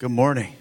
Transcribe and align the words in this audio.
Good 0.00 0.10
morning. 0.10 0.56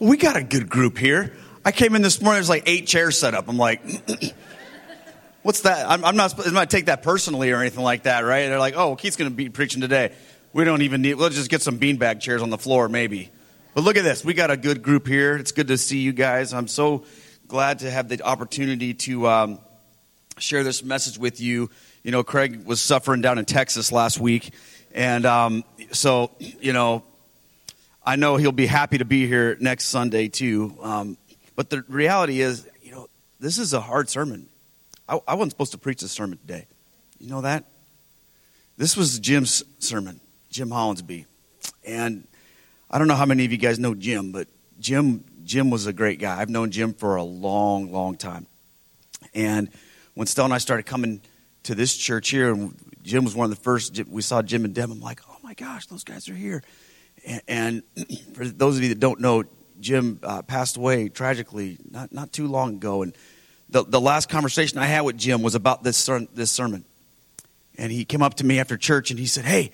Well, 0.00 0.10
we 0.10 0.16
got 0.16 0.34
a 0.34 0.42
good 0.42 0.68
group 0.68 0.98
here. 0.98 1.32
I 1.64 1.70
came 1.70 1.94
in 1.94 2.02
this 2.02 2.20
morning, 2.20 2.38
there's 2.38 2.48
like 2.48 2.64
eight 2.66 2.88
chairs 2.88 3.16
set 3.16 3.34
up. 3.34 3.48
I'm 3.48 3.56
like, 3.56 3.80
what's 5.42 5.60
that? 5.60 5.88
I'm, 5.88 6.04
I'm 6.04 6.16
not 6.16 6.44
I'm 6.44 6.66
take 6.66 6.86
that 6.86 7.04
personally 7.04 7.52
or 7.52 7.60
anything 7.60 7.84
like 7.84 8.02
that, 8.02 8.24
right? 8.24 8.48
They're 8.48 8.58
like, 8.58 8.74
oh, 8.76 8.88
well, 8.88 8.96
Keith's 8.96 9.14
going 9.14 9.30
to 9.30 9.36
be 9.36 9.48
preaching 9.48 9.80
today. 9.80 10.12
We 10.52 10.64
don't 10.64 10.82
even 10.82 11.02
need, 11.02 11.14
let's 11.14 11.36
just 11.36 11.50
get 11.50 11.62
some 11.62 11.78
beanbag 11.78 12.18
chairs 12.18 12.42
on 12.42 12.50
the 12.50 12.58
floor, 12.58 12.88
maybe. 12.88 13.30
But 13.74 13.84
look 13.84 13.96
at 13.96 14.02
this. 14.02 14.24
We 14.24 14.34
got 14.34 14.50
a 14.50 14.56
good 14.56 14.82
group 14.82 15.06
here. 15.06 15.36
It's 15.36 15.52
good 15.52 15.68
to 15.68 15.78
see 15.78 15.98
you 15.98 16.12
guys. 16.12 16.52
I'm 16.52 16.66
so 16.66 17.04
glad 17.46 17.78
to 17.78 17.90
have 17.92 18.08
the 18.08 18.22
opportunity 18.22 18.92
to 18.92 19.28
um, 19.28 19.60
share 20.38 20.64
this 20.64 20.82
message 20.82 21.16
with 21.16 21.40
you. 21.40 21.70
You 22.02 22.10
know, 22.10 22.24
Craig 22.24 22.66
was 22.66 22.80
suffering 22.80 23.20
down 23.20 23.38
in 23.38 23.44
Texas 23.44 23.92
last 23.92 24.18
week. 24.18 24.52
And 24.92 25.26
um, 25.26 25.62
so, 25.92 26.32
you 26.40 26.72
know, 26.72 27.04
I 28.04 28.16
know 28.16 28.36
he'll 28.36 28.52
be 28.52 28.66
happy 28.66 28.98
to 28.98 29.04
be 29.04 29.26
here 29.26 29.56
next 29.60 29.86
Sunday 29.86 30.28
too. 30.28 30.76
Um, 30.82 31.16
but 31.54 31.70
the 31.70 31.84
reality 31.88 32.40
is, 32.40 32.66
you 32.82 32.92
know, 32.92 33.08
this 33.38 33.58
is 33.58 33.72
a 33.72 33.80
hard 33.80 34.08
sermon. 34.08 34.48
I, 35.08 35.20
I 35.26 35.34
wasn't 35.34 35.52
supposed 35.52 35.72
to 35.72 35.78
preach 35.78 36.00
this 36.00 36.12
sermon 36.12 36.38
today. 36.38 36.66
You 37.18 37.30
know 37.30 37.42
that? 37.42 37.64
This 38.76 38.96
was 38.96 39.18
Jim's 39.20 39.62
sermon, 39.78 40.20
Jim 40.50 40.70
Hollinsby. 40.70 41.26
And 41.84 42.26
I 42.90 42.98
don't 42.98 43.06
know 43.06 43.14
how 43.14 43.26
many 43.26 43.44
of 43.44 43.52
you 43.52 43.58
guys 43.58 43.78
know 43.78 43.94
Jim, 43.94 44.32
but 44.32 44.48
Jim 44.80 45.24
Jim 45.44 45.70
was 45.70 45.86
a 45.86 45.92
great 45.92 46.18
guy. 46.18 46.40
I've 46.40 46.50
known 46.50 46.70
Jim 46.70 46.94
for 46.94 47.16
a 47.16 47.22
long, 47.22 47.92
long 47.92 48.16
time. 48.16 48.46
And 49.34 49.70
when 50.14 50.26
Stella 50.26 50.46
and 50.46 50.54
I 50.54 50.58
started 50.58 50.84
coming 50.84 51.20
to 51.64 51.74
this 51.74 51.96
church 51.96 52.30
here, 52.30 52.52
and 52.52 52.74
Jim 53.02 53.24
was 53.24 53.34
one 53.34 53.44
of 53.44 53.50
the 53.50 53.62
first, 53.62 54.00
we 54.08 54.22
saw 54.22 54.42
Jim 54.42 54.64
and 54.64 54.74
Deb, 54.74 54.90
I'm 54.90 55.00
like, 55.00 55.20
oh 55.28 55.36
my 55.42 55.54
gosh, 55.54 55.86
those 55.86 56.04
guys 56.04 56.28
are 56.28 56.34
here. 56.34 56.62
And, 57.46 57.82
for 58.34 58.44
those 58.44 58.76
of 58.76 58.82
you 58.82 58.88
that 58.90 59.00
don't 59.00 59.20
know, 59.20 59.44
Jim 59.80 60.20
uh, 60.22 60.42
passed 60.42 60.76
away 60.76 61.08
tragically 61.08 61.78
not, 61.90 62.12
not 62.12 62.32
too 62.32 62.46
long 62.46 62.74
ago. 62.76 63.02
And 63.02 63.16
the, 63.68 63.84
the 63.84 64.00
last 64.00 64.28
conversation 64.28 64.78
I 64.78 64.86
had 64.86 65.02
with 65.02 65.16
Jim 65.16 65.42
was 65.42 65.54
about 65.54 65.82
this, 65.82 65.96
ser- 65.96 66.26
this 66.34 66.50
sermon. 66.50 66.84
And 67.78 67.90
he 67.90 68.04
came 68.04 68.22
up 68.22 68.34
to 68.34 68.46
me 68.46 68.58
after 68.58 68.76
church 68.76 69.10
and 69.10 69.18
he 69.18 69.26
said, 69.26 69.44
Hey, 69.44 69.72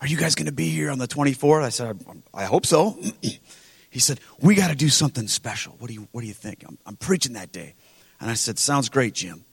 are 0.00 0.06
you 0.06 0.16
guys 0.16 0.34
going 0.34 0.46
to 0.46 0.52
be 0.52 0.68
here 0.68 0.90
on 0.90 0.98
the 0.98 1.06
24th? 1.06 1.62
I 1.62 1.68
said, 1.68 2.04
I 2.32 2.44
hope 2.44 2.66
so. 2.66 2.98
he 3.90 4.00
said, 4.00 4.20
We 4.40 4.54
got 4.54 4.68
to 4.68 4.74
do 4.74 4.88
something 4.88 5.28
special. 5.28 5.76
What 5.78 5.88
do 5.88 5.94
you, 5.94 6.08
what 6.12 6.22
do 6.22 6.26
you 6.26 6.34
think? 6.34 6.64
I'm, 6.66 6.78
I'm 6.86 6.96
preaching 6.96 7.34
that 7.34 7.52
day. 7.52 7.74
And 8.20 8.30
I 8.30 8.34
said, 8.34 8.58
Sounds 8.58 8.88
great, 8.88 9.14
Jim. 9.14 9.44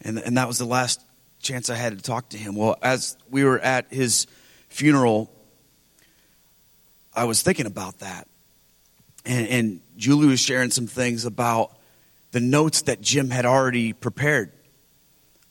And, 0.00 0.18
and 0.18 0.36
that 0.36 0.46
was 0.46 0.58
the 0.58 0.64
last 0.64 1.02
chance 1.40 1.70
I 1.70 1.74
had 1.74 1.96
to 1.96 2.02
talk 2.02 2.30
to 2.30 2.38
him. 2.38 2.54
Well, 2.54 2.76
as 2.82 3.16
we 3.30 3.44
were 3.44 3.58
at 3.58 3.92
his 3.92 4.26
funeral, 4.68 5.30
I 7.18 7.24
was 7.24 7.42
thinking 7.42 7.66
about 7.66 7.98
that. 7.98 8.28
And, 9.26 9.48
and 9.48 9.80
Julie 9.96 10.28
was 10.28 10.40
sharing 10.40 10.70
some 10.70 10.86
things 10.86 11.24
about 11.24 11.76
the 12.30 12.40
notes 12.40 12.82
that 12.82 13.00
Jim 13.00 13.30
had 13.30 13.44
already 13.44 13.92
prepared 13.92 14.52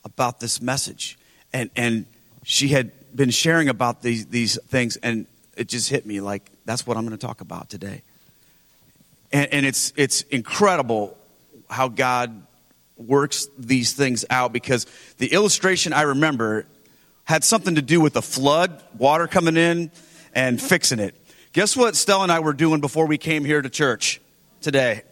about 0.05 0.39
this 0.39 0.61
message. 0.61 1.19
And, 1.51 1.69
and 1.75 2.05
she 2.43 2.69
had 2.69 2.91
been 3.13 3.31
sharing 3.31 3.67
about 3.67 4.01
these, 4.01 4.27
these 4.27 4.57
things, 4.67 4.95
and 4.97 5.27
it 5.57 5.67
just 5.67 5.89
hit 5.89 6.05
me 6.05 6.21
like, 6.21 6.49
that's 6.65 6.87
what 6.87 6.95
I'm 6.95 7.05
going 7.05 7.17
to 7.17 7.25
talk 7.25 7.41
about 7.41 7.69
today. 7.69 8.03
And, 9.33 9.51
and 9.51 9.65
it's, 9.65 9.91
it's 9.97 10.21
incredible 10.23 11.17
how 11.69 11.89
God 11.89 12.43
works 12.95 13.47
these 13.57 13.93
things 13.93 14.23
out 14.29 14.53
because 14.53 14.85
the 15.17 15.33
illustration 15.33 15.91
I 15.91 16.03
remember 16.03 16.65
had 17.25 17.43
something 17.43 17.75
to 17.75 17.81
do 17.81 17.99
with 17.99 18.13
the 18.13 18.21
flood, 18.21 18.81
water 18.97 19.27
coming 19.27 19.57
in, 19.57 19.91
and 20.33 20.61
fixing 20.61 20.99
it. 20.99 21.15
Guess 21.53 21.77
what 21.77 21.95
Stella 21.95 22.23
and 22.23 22.31
I 22.31 22.39
were 22.39 22.53
doing 22.53 22.81
before 22.81 23.07
we 23.07 23.17
came 23.17 23.45
here 23.45 23.61
to 23.61 23.69
church 23.69 24.19
today? 24.61 25.03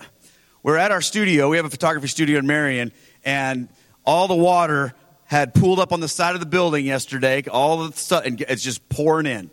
We're 0.64 0.78
at 0.78 0.92
our 0.92 1.02
studio. 1.02 1.50
We 1.50 1.58
have 1.58 1.66
a 1.66 1.70
photography 1.70 2.08
studio 2.08 2.40
in 2.40 2.46
Marion, 2.46 2.92
and 3.24 3.70
all 4.06 4.28
the 4.28 4.36
water 4.36 4.94
had 5.24 5.54
pooled 5.54 5.80
up 5.80 5.94
on 5.94 6.02
the 6.02 6.10
side 6.10 6.36
of 6.36 6.42
the 6.42 6.46
building 6.46 6.86
yesterday. 6.86 7.42
All 7.50 7.88
the 7.88 7.98
stuff, 7.98 8.26
and 8.26 8.42
it's 8.42 8.62
just 8.62 8.88
pouring 8.90 9.28
in. 9.28 9.50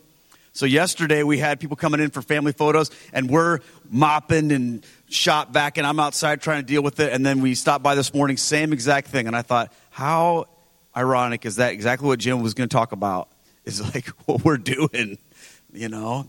So 0.52 0.66
yesterday 0.66 1.22
we 1.22 1.38
had 1.38 1.60
people 1.60 1.76
coming 1.76 2.00
in 2.00 2.10
for 2.10 2.20
family 2.20 2.52
photos, 2.52 2.90
and 3.12 3.30
we're 3.30 3.60
mopping 3.88 4.50
and 4.50 4.84
shop 5.08 5.52
vac, 5.52 5.78
and 5.78 5.86
I'm 5.86 6.00
outside 6.00 6.42
trying 6.42 6.62
to 6.62 6.66
deal 6.66 6.82
with 6.82 6.98
it. 6.98 7.12
And 7.12 7.24
then 7.24 7.40
we 7.40 7.54
stopped 7.54 7.84
by 7.84 7.94
this 7.94 8.12
morning, 8.12 8.36
same 8.36 8.72
exact 8.72 9.06
thing. 9.06 9.28
And 9.28 9.36
I 9.36 9.42
thought, 9.42 9.72
how 9.90 10.46
ironic 10.96 11.46
is 11.46 11.56
that? 11.56 11.72
Exactly 11.72 12.08
what 12.08 12.18
Jim 12.18 12.42
was 12.42 12.54
going 12.54 12.68
to 12.68 12.74
talk 12.74 12.90
about 12.90 13.28
is 13.64 13.80
like 13.94 14.08
what 14.26 14.44
we're 14.44 14.58
doing, 14.58 15.16
you 15.72 15.88
know. 15.88 16.28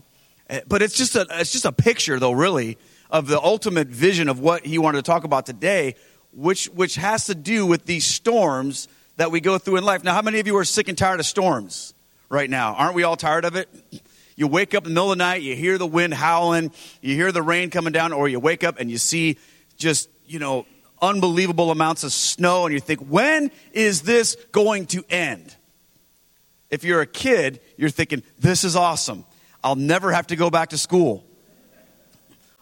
Eh, 0.50 0.60
but 0.66 0.82
it's 0.82 0.96
just 0.96 1.16
a 1.16 1.26
it's 1.30 1.52
just 1.52 1.64
a 1.64 1.72
picture, 1.72 2.18
though, 2.18 2.32
really, 2.32 2.78
of 3.10 3.26
the 3.26 3.40
ultimate 3.40 3.88
vision 3.88 4.28
of 4.28 4.40
what 4.40 4.66
he 4.66 4.78
wanted 4.78 4.98
to 4.98 5.02
talk 5.02 5.24
about 5.24 5.46
today, 5.46 5.94
which 6.32 6.66
which 6.66 6.96
has 6.96 7.26
to 7.26 7.34
do 7.34 7.66
with 7.66 7.86
these 7.86 8.04
storms 8.04 8.88
that 9.16 9.30
we 9.30 9.40
go 9.40 9.58
through 9.58 9.76
in 9.76 9.84
life. 9.84 10.04
Now, 10.04 10.14
how 10.14 10.22
many 10.22 10.40
of 10.40 10.46
you 10.46 10.56
are 10.56 10.64
sick 10.64 10.88
and 10.88 10.98
tired 10.98 11.20
of 11.20 11.26
storms 11.26 11.94
right 12.28 12.50
now? 12.50 12.74
Aren't 12.74 12.94
we 12.94 13.04
all 13.04 13.16
tired 13.16 13.44
of 13.44 13.56
it? 13.56 13.68
You 14.36 14.48
wake 14.48 14.74
up 14.74 14.84
in 14.84 14.90
the 14.90 14.94
middle 14.94 15.12
of 15.12 15.18
the 15.18 15.24
night, 15.24 15.42
you 15.42 15.54
hear 15.54 15.78
the 15.78 15.86
wind 15.86 16.12
howling, 16.12 16.72
you 17.00 17.14
hear 17.14 17.30
the 17.30 17.42
rain 17.42 17.70
coming 17.70 17.92
down, 17.92 18.12
or 18.12 18.28
you 18.28 18.40
wake 18.40 18.64
up 18.64 18.80
and 18.80 18.90
you 18.90 18.98
see 18.98 19.38
just, 19.76 20.08
you 20.26 20.40
know, 20.40 20.66
unbelievable 21.00 21.70
amounts 21.70 22.02
of 22.02 22.12
snow, 22.12 22.66
and 22.66 22.74
you 22.74 22.80
think, 22.80 23.00
when 23.00 23.50
is 23.72 24.02
this 24.02 24.36
going 24.50 24.86
to 24.86 25.04
end? 25.08 25.54
If 26.70 26.82
you're 26.82 27.00
a 27.00 27.06
kid, 27.06 27.60
you're 27.76 27.90
thinking, 27.90 28.24
this 28.38 28.64
is 28.64 28.74
awesome. 28.74 29.24
I'll 29.64 29.76
never 29.76 30.12
have 30.12 30.26
to 30.26 30.36
go 30.36 30.50
back 30.50 30.68
to 30.68 30.78
school. 30.78 31.24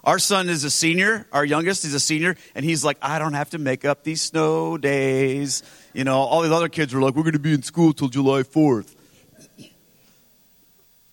Our 0.04 0.20
son 0.20 0.48
is 0.48 0.64
a 0.64 0.70
senior, 0.70 1.26
our 1.32 1.44
youngest 1.44 1.84
is 1.84 1.94
a 1.94 2.00
senior, 2.00 2.36
and 2.54 2.64
he's 2.64 2.84
like, 2.84 2.96
I 3.02 3.18
don't 3.18 3.34
have 3.34 3.50
to 3.50 3.58
make 3.58 3.84
up 3.84 4.04
these 4.04 4.22
snow 4.22 4.78
days. 4.78 5.62
You 5.92 6.04
know, 6.04 6.18
all 6.18 6.42
these 6.42 6.52
other 6.52 6.68
kids 6.68 6.94
were 6.94 7.00
like, 7.00 7.14
we're 7.14 7.22
going 7.22 7.34
to 7.34 7.38
be 7.40 7.52
in 7.52 7.62
school 7.62 7.92
till 7.92 8.08
July 8.08 8.42
4th. 8.42 8.94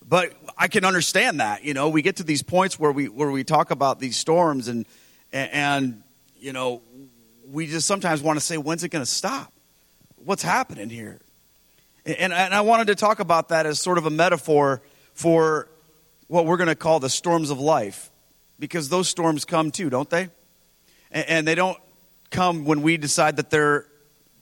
But 0.07 0.33
I 0.57 0.67
can 0.67 0.85
understand 0.85 1.39
that. 1.39 1.63
You 1.63 1.73
know, 1.73 1.89
we 1.89 2.01
get 2.01 2.17
to 2.17 2.23
these 2.23 2.41
points 2.41 2.79
where 2.79 2.91
we 2.91 3.09
where 3.09 3.29
we 3.29 3.43
talk 3.43 3.69
about 3.69 3.99
these 3.99 4.17
storms, 4.17 4.67
and 4.67 4.87
and 5.31 6.01
you 6.39 6.51
know, 6.51 6.81
we 7.47 7.67
just 7.67 7.85
sometimes 7.87 8.23
want 8.23 8.37
to 8.37 8.45
say, 8.45 8.57
when's 8.57 8.83
it 8.83 8.89
going 8.89 9.05
to 9.05 9.11
stop? 9.11 9.53
What's 10.17 10.41
happening 10.41 10.89
here? 10.89 11.19
And, 12.05 12.33
and 12.33 12.53
I 12.55 12.61
wanted 12.61 12.87
to 12.87 12.95
talk 12.95 13.19
about 13.19 13.49
that 13.49 13.67
as 13.67 13.79
sort 13.79 13.99
of 13.99 14.07
a 14.07 14.09
metaphor 14.09 14.81
for 15.13 15.67
what 16.29 16.45
we're 16.45 16.57
going 16.57 16.67
to 16.67 16.75
call 16.75 16.99
the 17.01 17.09
storms 17.09 17.49
of 17.49 17.59
life 17.59 18.11
because 18.59 18.87
those 18.87 19.09
storms 19.09 19.43
come 19.43 19.71
too, 19.71 19.89
don't 19.89 20.09
they? 20.09 20.29
And, 21.11 21.47
they 21.47 21.55
don't 21.55 21.77
come 22.29 22.65
when 22.65 22.83
we 22.83 22.97
decide 22.97 23.37
that 23.37 23.49
they're 23.49 23.87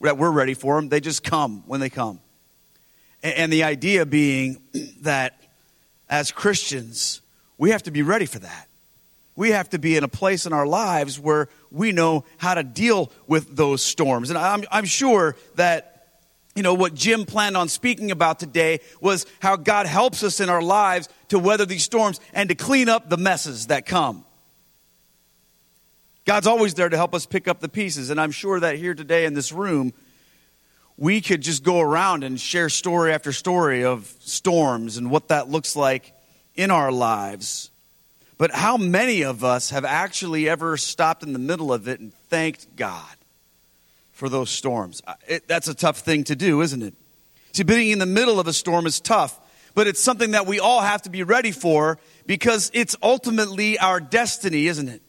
that 0.01 0.17
we're 0.17 0.29
ready 0.29 0.53
for 0.53 0.75
them. 0.75 0.89
They 0.89 0.99
just 0.99 1.23
come 1.23 1.63
when 1.65 1.79
they 1.79 1.89
come. 1.89 2.19
And, 3.23 3.33
and 3.35 3.53
the 3.53 3.63
idea 3.63 4.05
being 4.05 4.61
that 5.01 5.41
as 6.09 6.31
Christians, 6.31 7.21
we 7.57 7.71
have 7.71 7.83
to 7.83 7.91
be 7.91 8.01
ready 8.01 8.25
for 8.25 8.39
that. 8.39 8.67
We 9.37 9.51
have 9.51 9.69
to 9.69 9.79
be 9.79 9.95
in 9.95 10.03
a 10.03 10.09
place 10.09 10.45
in 10.45 10.51
our 10.51 10.67
lives 10.67 11.19
where 11.19 11.47
we 11.71 11.93
know 11.93 12.25
how 12.37 12.53
to 12.53 12.63
deal 12.63 13.11
with 13.27 13.55
those 13.55 13.81
storms. 13.81 14.29
And 14.29 14.37
I'm, 14.37 14.65
I'm 14.71 14.85
sure 14.85 15.37
that 15.55 15.97
you 16.57 16.63
know, 16.63 16.73
what 16.73 16.95
Jim 16.95 17.25
planned 17.25 17.55
on 17.55 17.69
speaking 17.69 18.09
about 18.09 18.39
today 18.39 18.79
was 18.99 19.27
how 19.39 19.57
God 19.57 19.85
helps 19.85 20.23
us 20.23 20.39
in 20.39 20.49
our 20.49 20.61
lives 20.61 21.07
to 21.29 21.39
weather 21.39 21.65
these 21.65 21.83
storms 21.83 22.19
and 22.33 22.49
to 22.49 22.55
clean 22.55 22.89
up 22.89 23.09
the 23.09 23.17
messes 23.17 23.67
that 23.67 23.85
come. 23.85 24.25
God's 26.25 26.47
always 26.47 26.73
there 26.73 26.89
to 26.89 26.97
help 26.97 27.15
us 27.15 27.25
pick 27.25 27.47
up 27.47 27.59
the 27.59 27.69
pieces. 27.69 28.09
And 28.09 28.19
I'm 28.19 28.31
sure 28.31 28.59
that 28.59 28.75
here 28.75 28.93
today 28.93 29.25
in 29.25 29.33
this 29.33 29.51
room, 29.51 29.93
we 30.97 31.21
could 31.21 31.41
just 31.41 31.63
go 31.63 31.79
around 31.79 32.23
and 32.23 32.39
share 32.39 32.69
story 32.69 33.13
after 33.13 33.31
story 33.31 33.85
of 33.85 34.13
storms 34.19 34.97
and 34.97 35.09
what 35.09 35.29
that 35.29 35.49
looks 35.49 35.75
like 35.75 36.13
in 36.55 36.71
our 36.71 36.91
lives. 36.91 37.71
But 38.37 38.51
how 38.51 38.77
many 38.77 39.23
of 39.23 39.43
us 39.43 39.69
have 39.69 39.85
actually 39.85 40.49
ever 40.49 40.75
stopped 40.75 41.23
in 41.23 41.33
the 41.33 41.39
middle 41.39 41.71
of 41.71 41.87
it 41.87 41.99
and 41.99 42.13
thanked 42.29 42.75
God? 42.75 43.17
for 44.17 44.29
those 44.29 44.49
storms. 44.49 45.03
It, 45.27 45.47
that's 45.47 45.67
a 45.67 45.75
tough 45.75 45.99
thing 45.99 46.23
to 46.23 46.35
do, 46.35 46.61
isn't 46.61 46.81
it? 46.81 46.95
See, 47.53 47.61
being 47.61 47.91
in 47.91 47.99
the 47.99 48.07
middle 48.07 48.39
of 48.39 48.47
a 48.47 48.53
storm 48.53 48.87
is 48.87 48.99
tough, 48.99 49.39
but 49.77 49.85
it's 49.85 49.99
something 49.99 50.31
that 50.31 50.47
we 50.47 50.59
all 50.59 50.81
have 50.81 51.03
to 51.03 51.11
be 51.11 51.21
ready 51.21 51.51
for 51.51 51.99
because 52.25 52.71
it's 52.73 52.95
ultimately 53.03 53.77
our 53.77 53.99
destiny, 53.99 54.65
isn't 54.65 54.89
it? 54.89 55.03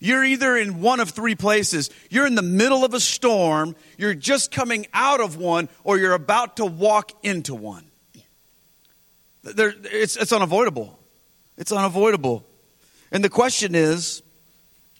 You're 0.00 0.24
either 0.24 0.56
in 0.56 0.80
one 0.80 1.00
of 1.00 1.10
three 1.10 1.34
places. 1.34 1.90
You're 2.08 2.26
in 2.26 2.34
the 2.34 2.40
middle 2.40 2.82
of 2.86 2.94
a 2.94 2.98
storm, 2.98 3.76
you're 3.98 4.14
just 4.14 4.50
coming 4.50 4.86
out 4.94 5.20
of 5.20 5.36
one, 5.36 5.68
or 5.82 5.98
you're 5.98 6.14
about 6.14 6.56
to 6.56 6.64
walk 6.64 7.12
into 7.22 7.54
one. 7.54 7.84
There, 9.42 9.74
it's, 9.92 10.16
it's 10.16 10.32
unavoidable. 10.32 10.98
It's 11.58 11.70
unavoidable. 11.70 12.46
And 13.12 13.22
the 13.22 13.28
question 13.28 13.74
is 13.74 14.22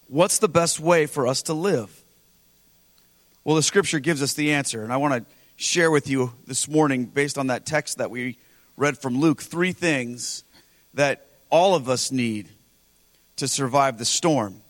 what's 0.08 0.40
the 0.40 0.48
best 0.48 0.78
way 0.78 1.06
for 1.06 1.26
us 1.26 1.40
to 1.44 1.54
live? 1.54 2.04
Well, 3.44 3.56
the 3.56 3.62
scripture 3.62 3.98
gives 3.98 4.22
us 4.22 4.34
the 4.34 4.52
answer, 4.52 4.84
and 4.84 4.92
I 4.92 4.98
want 4.98 5.14
to 5.14 5.34
share 5.56 5.90
with 5.90 6.06
you 6.06 6.34
this 6.46 6.69
morning, 6.69 7.06
based 7.06 7.38
on 7.38 7.46
that 7.46 7.64
text 7.64 7.96
that 7.96 8.10
we 8.10 8.36
read 8.76 8.98
from 8.98 9.20
Luke, 9.20 9.42
three 9.42 9.72
things 9.72 10.44
that 10.94 11.26
all 11.50 11.74
of 11.74 11.88
us 11.88 12.10
need 12.10 12.48
to 13.36 13.48
survive 13.48 13.98
the 13.98 14.04
storm. 14.04 14.60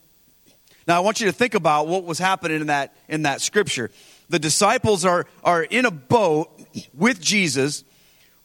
Now, 0.86 0.96
I 0.96 1.00
want 1.00 1.20
you 1.20 1.26
to 1.26 1.32
think 1.32 1.54
about 1.54 1.86
what 1.86 2.04
was 2.04 2.18
happening 2.18 2.60
in 2.60 2.66
that, 2.66 2.94
in 3.08 3.22
that 3.22 3.40
scripture. 3.40 3.90
The 4.28 4.38
disciples 4.38 5.04
are, 5.04 5.26
are 5.42 5.62
in 5.62 5.86
a 5.86 5.90
boat 5.90 6.50
with 6.92 7.20
Jesus 7.20 7.84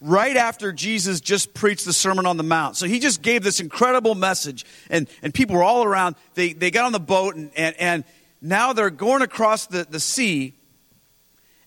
right 0.02 0.38
after 0.38 0.72
Jesus 0.72 1.20
just 1.20 1.54
preached 1.54 1.86
the 1.86 1.94
Sermon 1.94 2.26
on 2.26 2.38
the 2.38 2.44
Mount. 2.44 2.78
So 2.78 2.88
he 2.88 3.00
just 3.00 3.22
gave 3.22 3.44
this 3.44 3.60
incredible 3.60 4.16
message, 4.16 4.66
and, 4.90 5.10
and 5.22 5.34
people 5.34 5.56
were 5.56 5.64
all 5.64 5.84
around. 5.84 6.16
They, 6.36 6.54
they 6.54 6.72
got 6.72 6.86
on 6.86 6.92
the 6.94 7.00
boat, 7.00 7.36
and, 7.36 7.52
and, 7.56 7.76
and 7.80 8.04
now 8.42 8.74
they're 8.74 8.90
going 8.90 9.22
across 9.22 9.68
the, 9.68 9.86
the 9.90 10.00
sea, 10.00 10.54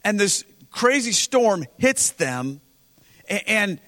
and 0.04 0.18
this 0.18 0.44
crazy 0.70 1.12
storm 1.12 1.66
hits 1.78 2.10
them. 2.10 2.60
And, 3.46 3.80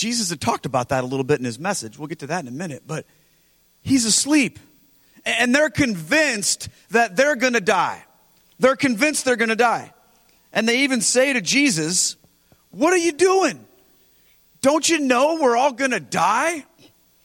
Jesus 0.00 0.30
had 0.30 0.40
talked 0.40 0.66
about 0.66 0.88
that 0.90 1.04
a 1.04 1.06
little 1.06 1.24
bit 1.24 1.38
in 1.38 1.44
his 1.44 1.58
message. 1.58 1.98
We'll 1.98 2.08
get 2.08 2.20
to 2.20 2.28
that 2.28 2.40
in 2.40 2.48
a 2.48 2.52
minute. 2.52 2.84
But 2.86 3.04
he's 3.82 4.04
asleep. 4.04 4.58
And 5.26 5.54
they're 5.54 5.68
convinced 5.68 6.68
that 6.90 7.16
they're 7.16 7.36
going 7.36 7.52
to 7.52 7.60
die. 7.60 8.04
They're 8.58 8.76
convinced 8.76 9.26
they're 9.26 9.36
going 9.36 9.50
to 9.50 9.56
die. 9.56 9.92
And 10.52 10.66
they 10.66 10.80
even 10.84 11.00
say 11.02 11.32
to 11.32 11.42
Jesus, 11.42 12.16
What 12.70 12.94
are 12.94 12.98
you 12.98 13.12
doing? 13.12 13.66
Don't 14.62 14.88
you 14.88 14.98
know 15.00 15.38
we're 15.40 15.56
all 15.56 15.72
going 15.72 15.90
to 15.90 16.00
die? 16.00 16.64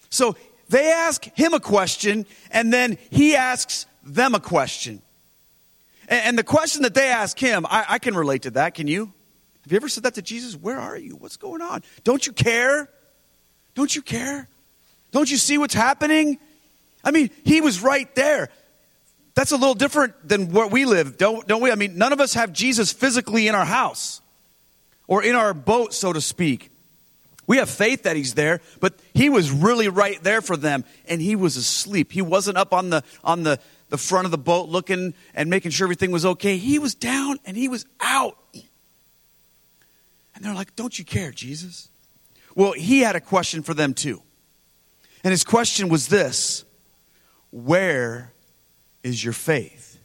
So 0.09 0.35
they 0.69 0.91
ask 0.91 1.23
him 1.37 1.53
a 1.53 1.59
question, 1.59 2.25
and 2.51 2.73
then 2.73 2.97
he 3.09 3.35
asks 3.35 3.85
them 4.03 4.35
a 4.35 4.39
question. 4.39 5.01
And, 6.07 6.37
the 6.37 6.43
question 6.43 6.83
that 6.83 6.93
they 6.93 7.07
ask 7.07 7.37
him, 7.39 7.65
I, 7.65 7.85
I 7.89 7.99
can 7.99 8.15
relate 8.15 8.43
to 8.43 8.51
that. 8.51 8.75
Can 8.75 8.87
you? 8.87 9.11
Have 9.65 9.71
you 9.71 9.77
ever 9.77 9.89
said 9.89 10.03
that 10.03 10.13
to 10.13 10.21
Jesus? 10.21 10.55
Where 10.55 10.79
are 10.79 10.95
you? 10.95 11.15
What's 11.15 11.37
going 11.37 11.63
on? 11.63 11.81
Don't 12.03 12.25
you 12.25 12.33
care? 12.33 12.87
Don't 13.73 13.95
you 13.95 14.03
care? 14.03 14.47
Don't 15.11 15.29
you 15.29 15.37
see 15.37 15.57
what's 15.57 15.73
happening? 15.73 16.37
I 17.03 17.09
mean, 17.09 17.31
he 17.43 17.61
was 17.61 17.81
right 17.81 18.13
there. 18.13 18.49
That's 19.33 19.51
a 19.51 19.57
little 19.57 19.73
different 19.73 20.27
than 20.27 20.51
where 20.51 20.67
we 20.67 20.85
live, 20.85 21.17
don't, 21.17 21.47
don't 21.47 21.61
we? 21.61 21.71
I 21.71 21.75
mean, 21.75 21.97
none 21.97 22.13
of 22.13 22.21
us 22.21 22.35
have 22.35 22.53
Jesus 22.53 22.93
physically 22.93 23.47
in 23.47 23.55
our 23.55 23.65
house 23.65 24.21
or 25.07 25.23
in 25.23 25.35
our 25.35 25.55
boat, 25.55 25.95
so 25.95 26.13
to 26.13 26.21
speak. 26.21 26.69
We 27.47 27.57
have 27.57 27.69
faith 27.69 28.03
that 28.03 28.15
he's 28.15 28.35
there, 28.35 28.61
but 28.79 28.93
he 29.15 29.29
was 29.29 29.51
really 29.51 29.87
right 29.87 30.21
there 30.23 30.41
for 30.41 30.57
them, 30.57 30.85
and 31.07 31.19
he 31.19 31.35
was 31.35 31.57
asleep. 31.57 32.11
He 32.11 32.21
wasn't 32.21 32.57
up 32.57 32.71
on 32.71 32.91
the 32.91 33.03
on 33.23 33.43
the, 33.43 33.59
the 33.89 33.97
front 33.97 34.25
of 34.25 34.31
the 34.31 34.37
boat 34.37 34.69
looking 34.69 35.15
and 35.33 35.49
making 35.49 35.71
sure 35.71 35.85
everything 35.85 36.11
was 36.11 36.25
okay. 36.25 36.57
He 36.57 36.77
was 36.77 36.93
down 36.93 37.39
and 37.45 37.57
he 37.57 37.67
was 37.67 37.85
out. 37.99 38.37
And 40.35 40.43
they're 40.43 40.53
like, 40.53 40.75
Don't 40.75 40.97
you 40.97 41.05
care, 41.05 41.31
Jesus? 41.31 41.89
Well, 42.55 42.73
he 42.73 43.01
had 43.01 43.15
a 43.15 43.21
question 43.21 43.63
for 43.63 43.73
them 43.73 43.93
too. 43.93 44.21
And 45.23 45.31
his 45.31 45.43
question 45.43 45.89
was 45.89 46.07
this 46.07 46.63
Where 47.51 48.33
is 49.03 49.23
your 49.23 49.33
faith? 49.33 49.99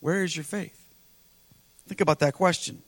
Where 0.00 0.22
is 0.22 0.36
your 0.36 0.44
faith? 0.44 0.94
Think 1.88 2.00
about 2.00 2.18
that 2.20 2.34
question. 2.34 2.82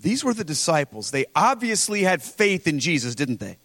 These 0.00 0.24
were 0.24 0.32
the 0.32 0.44
disciples. 0.44 1.10
They 1.10 1.26
obviously 1.34 2.02
had 2.02 2.22
faith 2.22 2.66
in 2.66 2.78
Jesus, 2.78 3.14
didn't 3.14 3.40
they? 3.40 3.58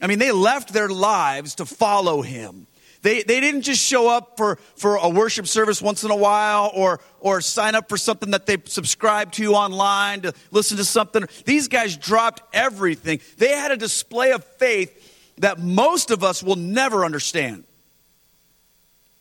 I 0.00 0.06
mean, 0.06 0.18
they 0.18 0.32
left 0.32 0.72
their 0.72 0.88
lives 0.88 1.56
to 1.56 1.66
follow 1.66 2.22
him. 2.22 2.66
They, 3.02 3.22
they 3.22 3.40
didn't 3.40 3.62
just 3.62 3.80
show 3.80 4.08
up 4.08 4.36
for, 4.36 4.56
for 4.76 4.96
a 4.96 5.08
worship 5.08 5.46
service 5.46 5.80
once 5.80 6.02
in 6.02 6.10
a 6.10 6.16
while 6.16 6.70
or, 6.74 7.00
or 7.20 7.40
sign 7.40 7.74
up 7.74 7.88
for 7.88 7.96
something 7.96 8.32
that 8.32 8.46
they 8.46 8.56
subscribe 8.64 9.32
to 9.32 9.54
online 9.54 10.22
to 10.22 10.32
listen 10.50 10.76
to 10.78 10.84
something. 10.84 11.24
These 11.44 11.68
guys 11.68 11.96
dropped 11.96 12.42
everything. 12.52 13.20
They 13.36 13.50
had 13.50 13.70
a 13.70 13.76
display 13.76 14.32
of 14.32 14.44
faith 14.44 15.36
that 15.38 15.60
most 15.60 16.10
of 16.10 16.24
us 16.24 16.42
will 16.42 16.56
never 16.56 17.04
understand. 17.04 17.64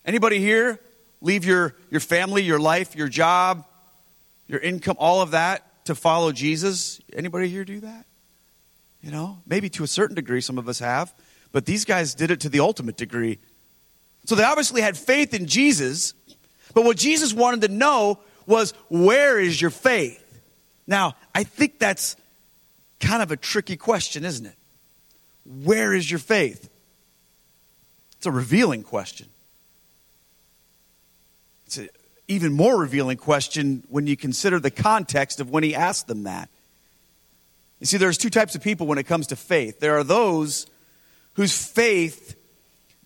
Anybody 0.05 0.39
here 0.39 0.79
leave 1.21 1.45
your, 1.45 1.75
your 1.91 1.99
family, 1.99 2.41
your 2.41 2.59
life, 2.59 2.95
your 2.95 3.09
job, 3.09 3.65
your 4.47 4.59
income, 4.59 4.95
all 4.99 5.21
of 5.21 5.31
that 5.31 5.85
to 5.85 5.93
follow 5.93 6.31
Jesus? 6.31 6.99
Anybody 7.13 7.47
here 7.49 7.65
do 7.65 7.81
that? 7.81 8.05
You 9.01 9.11
know, 9.11 9.39
maybe 9.45 9.69
to 9.71 9.83
a 9.83 9.87
certain 9.87 10.15
degree, 10.15 10.41
some 10.41 10.57
of 10.57 10.67
us 10.67 10.79
have, 10.79 11.13
but 11.51 11.65
these 11.65 11.85
guys 11.85 12.15
did 12.15 12.31
it 12.31 12.39
to 12.41 12.49
the 12.49 12.59
ultimate 12.59 12.97
degree. 12.97 13.37
So 14.27 14.35
they 14.35 14.43
obviously 14.43 14.81
had 14.81 14.97
faith 14.97 15.33
in 15.33 15.45
Jesus, 15.45 16.13
but 16.73 16.83
what 16.83 16.97
Jesus 16.97 17.33
wanted 17.33 17.61
to 17.61 17.69
know 17.69 18.19
was 18.45 18.73
where 18.89 19.39
is 19.39 19.59
your 19.59 19.71
faith? 19.71 20.21
Now, 20.85 21.15
I 21.33 21.45
think 21.45 21.79
that's 21.79 22.17
kind 22.99 23.23
of 23.23 23.31
a 23.31 23.37
tricky 23.37 23.77
question, 23.77 24.25
isn't 24.25 24.45
it? 24.45 24.55
Where 25.45 25.93
is 25.93 26.11
your 26.11 26.19
faith? 26.19 26.69
It's 28.17 28.25
a 28.25 28.31
revealing 28.31 28.83
question. 28.83 29.29
It's 31.65 31.77
an 31.77 31.87
even 32.27 32.51
more 32.51 32.75
revealing 32.77 33.15
question 33.15 33.81
when 33.87 34.07
you 34.07 34.17
consider 34.17 34.59
the 34.59 34.71
context 34.71 35.39
of 35.39 35.49
when 35.49 35.63
he 35.63 35.73
asked 35.73 36.07
them 36.07 36.23
that. 36.23 36.49
You 37.79 37.85
see, 37.85 37.95
there's 37.95 38.17
two 38.17 38.29
types 38.29 38.55
of 38.55 38.61
people 38.61 38.87
when 38.87 38.97
it 38.97 39.03
comes 39.03 39.27
to 39.27 39.37
faith. 39.37 39.79
There 39.79 39.97
are 39.97 40.03
those 40.03 40.67
whose 41.35 41.57
faith 41.65 42.36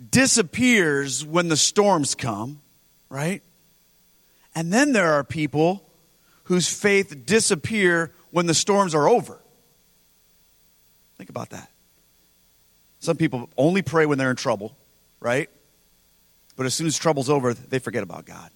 disappears 0.09 1.25
when 1.25 1.47
the 1.47 1.57
storms 1.57 2.15
come, 2.15 2.61
right? 3.09 3.43
And 4.55 4.71
then 4.71 4.93
there 4.93 5.13
are 5.13 5.23
people 5.23 5.83
whose 6.45 6.67
faith 6.67 7.25
disappear 7.25 8.11
when 8.31 8.45
the 8.45 8.53
storms 8.53 8.95
are 8.95 9.07
over. 9.07 9.39
Think 11.17 11.29
about 11.29 11.51
that. 11.51 11.69
Some 12.99 13.17
people 13.17 13.49
only 13.57 13.81
pray 13.81 14.05
when 14.05 14.17
they're 14.17 14.29
in 14.29 14.35
trouble, 14.35 14.75
right? 15.19 15.49
But 16.55 16.65
as 16.65 16.73
soon 16.73 16.87
as 16.87 16.97
trouble's 16.97 17.29
over, 17.29 17.53
they 17.53 17.79
forget 17.79 18.03
about 18.03 18.25
God. 18.25 18.51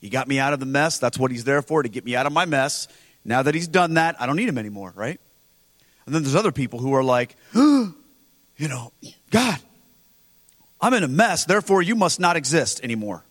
He 0.00 0.08
got 0.08 0.28
me 0.28 0.38
out 0.38 0.52
of 0.52 0.60
the 0.60 0.66
mess. 0.66 0.98
That's 0.98 1.18
what 1.18 1.30
he's 1.30 1.44
there 1.44 1.62
for, 1.62 1.82
to 1.82 1.88
get 1.88 2.04
me 2.04 2.14
out 2.16 2.26
of 2.26 2.32
my 2.32 2.44
mess. 2.44 2.88
Now 3.24 3.42
that 3.42 3.54
he's 3.54 3.68
done 3.68 3.94
that, 3.94 4.20
I 4.20 4.26
don't 4.26 4.36
need 4.36 4.48
him 4.48 4.58
anymore, 4.58 4.92
right? 4.94 5.20
And 6.06 6.14
then 6.14 6.22
there's 6.22 6.34
other 6.34 6.52
people 6.52 6.78
who 6.78 6.94
are 6.94 7.04
like, 7.04 7.36
you 7.54 7.94
know, 8.58 8.92
God, 9.30 9.58
I'm 10.80 10.94
in 10.94 11.02
a 11.02 11.08
mess, 11.08 11.44
therefore 11.44 11.82
you 11.82 11.94
must 11.94 12.20
not 12.20 12.36
exist 12.36 12.82
anymore. 12.84 13.24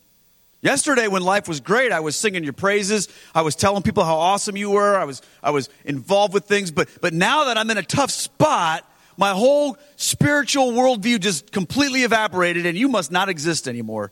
Yesterday, 0.62 1.08
when 1.08 1.22
life 1.22 1.48
was 1.48 1.60
great, 1.60 1.92
I 1.92 2.00
was 2.00 2.16
singing 2.16 2.44
your 2.44 2.54
praises. 2.54 3.08
I 3.34 3.44
was 3.44 3.56
telling 3.56 3.84
people 3.84 4.04
how 4.04 4.18
awesome 4.18 4.58
you 4.58 4.72
were. 4.72 4.98
I 4.98 5.06
was, 5.06 5.22
I 5.44 5.52
was 5.52 5.70
involved 5.86 6.34
with 6.34 6.46
things. 6.46 6.72
But, 6.72 6.90
but 7.00 7.14
now 7.14 7.46
that 7.46 7.58
I'm 7.58 7.70
in 7.70 7.78
a 7.78 7.84
tough 7.84 8.10
spot, 8.10 8.84
my 9.18 9.32
whole 9.32 9.78
spiritual 9.98 10.72
worldview 10.72 11.20
just 11.20 11.52
completely 11.52 12.04
evaporated, 12.04 12.66
and 12.66 12.78
you 12.78 12.88
must 12.88 13.12
not 13.12 13.30
exist 13.30 13.68
anymore. 13.68 14.12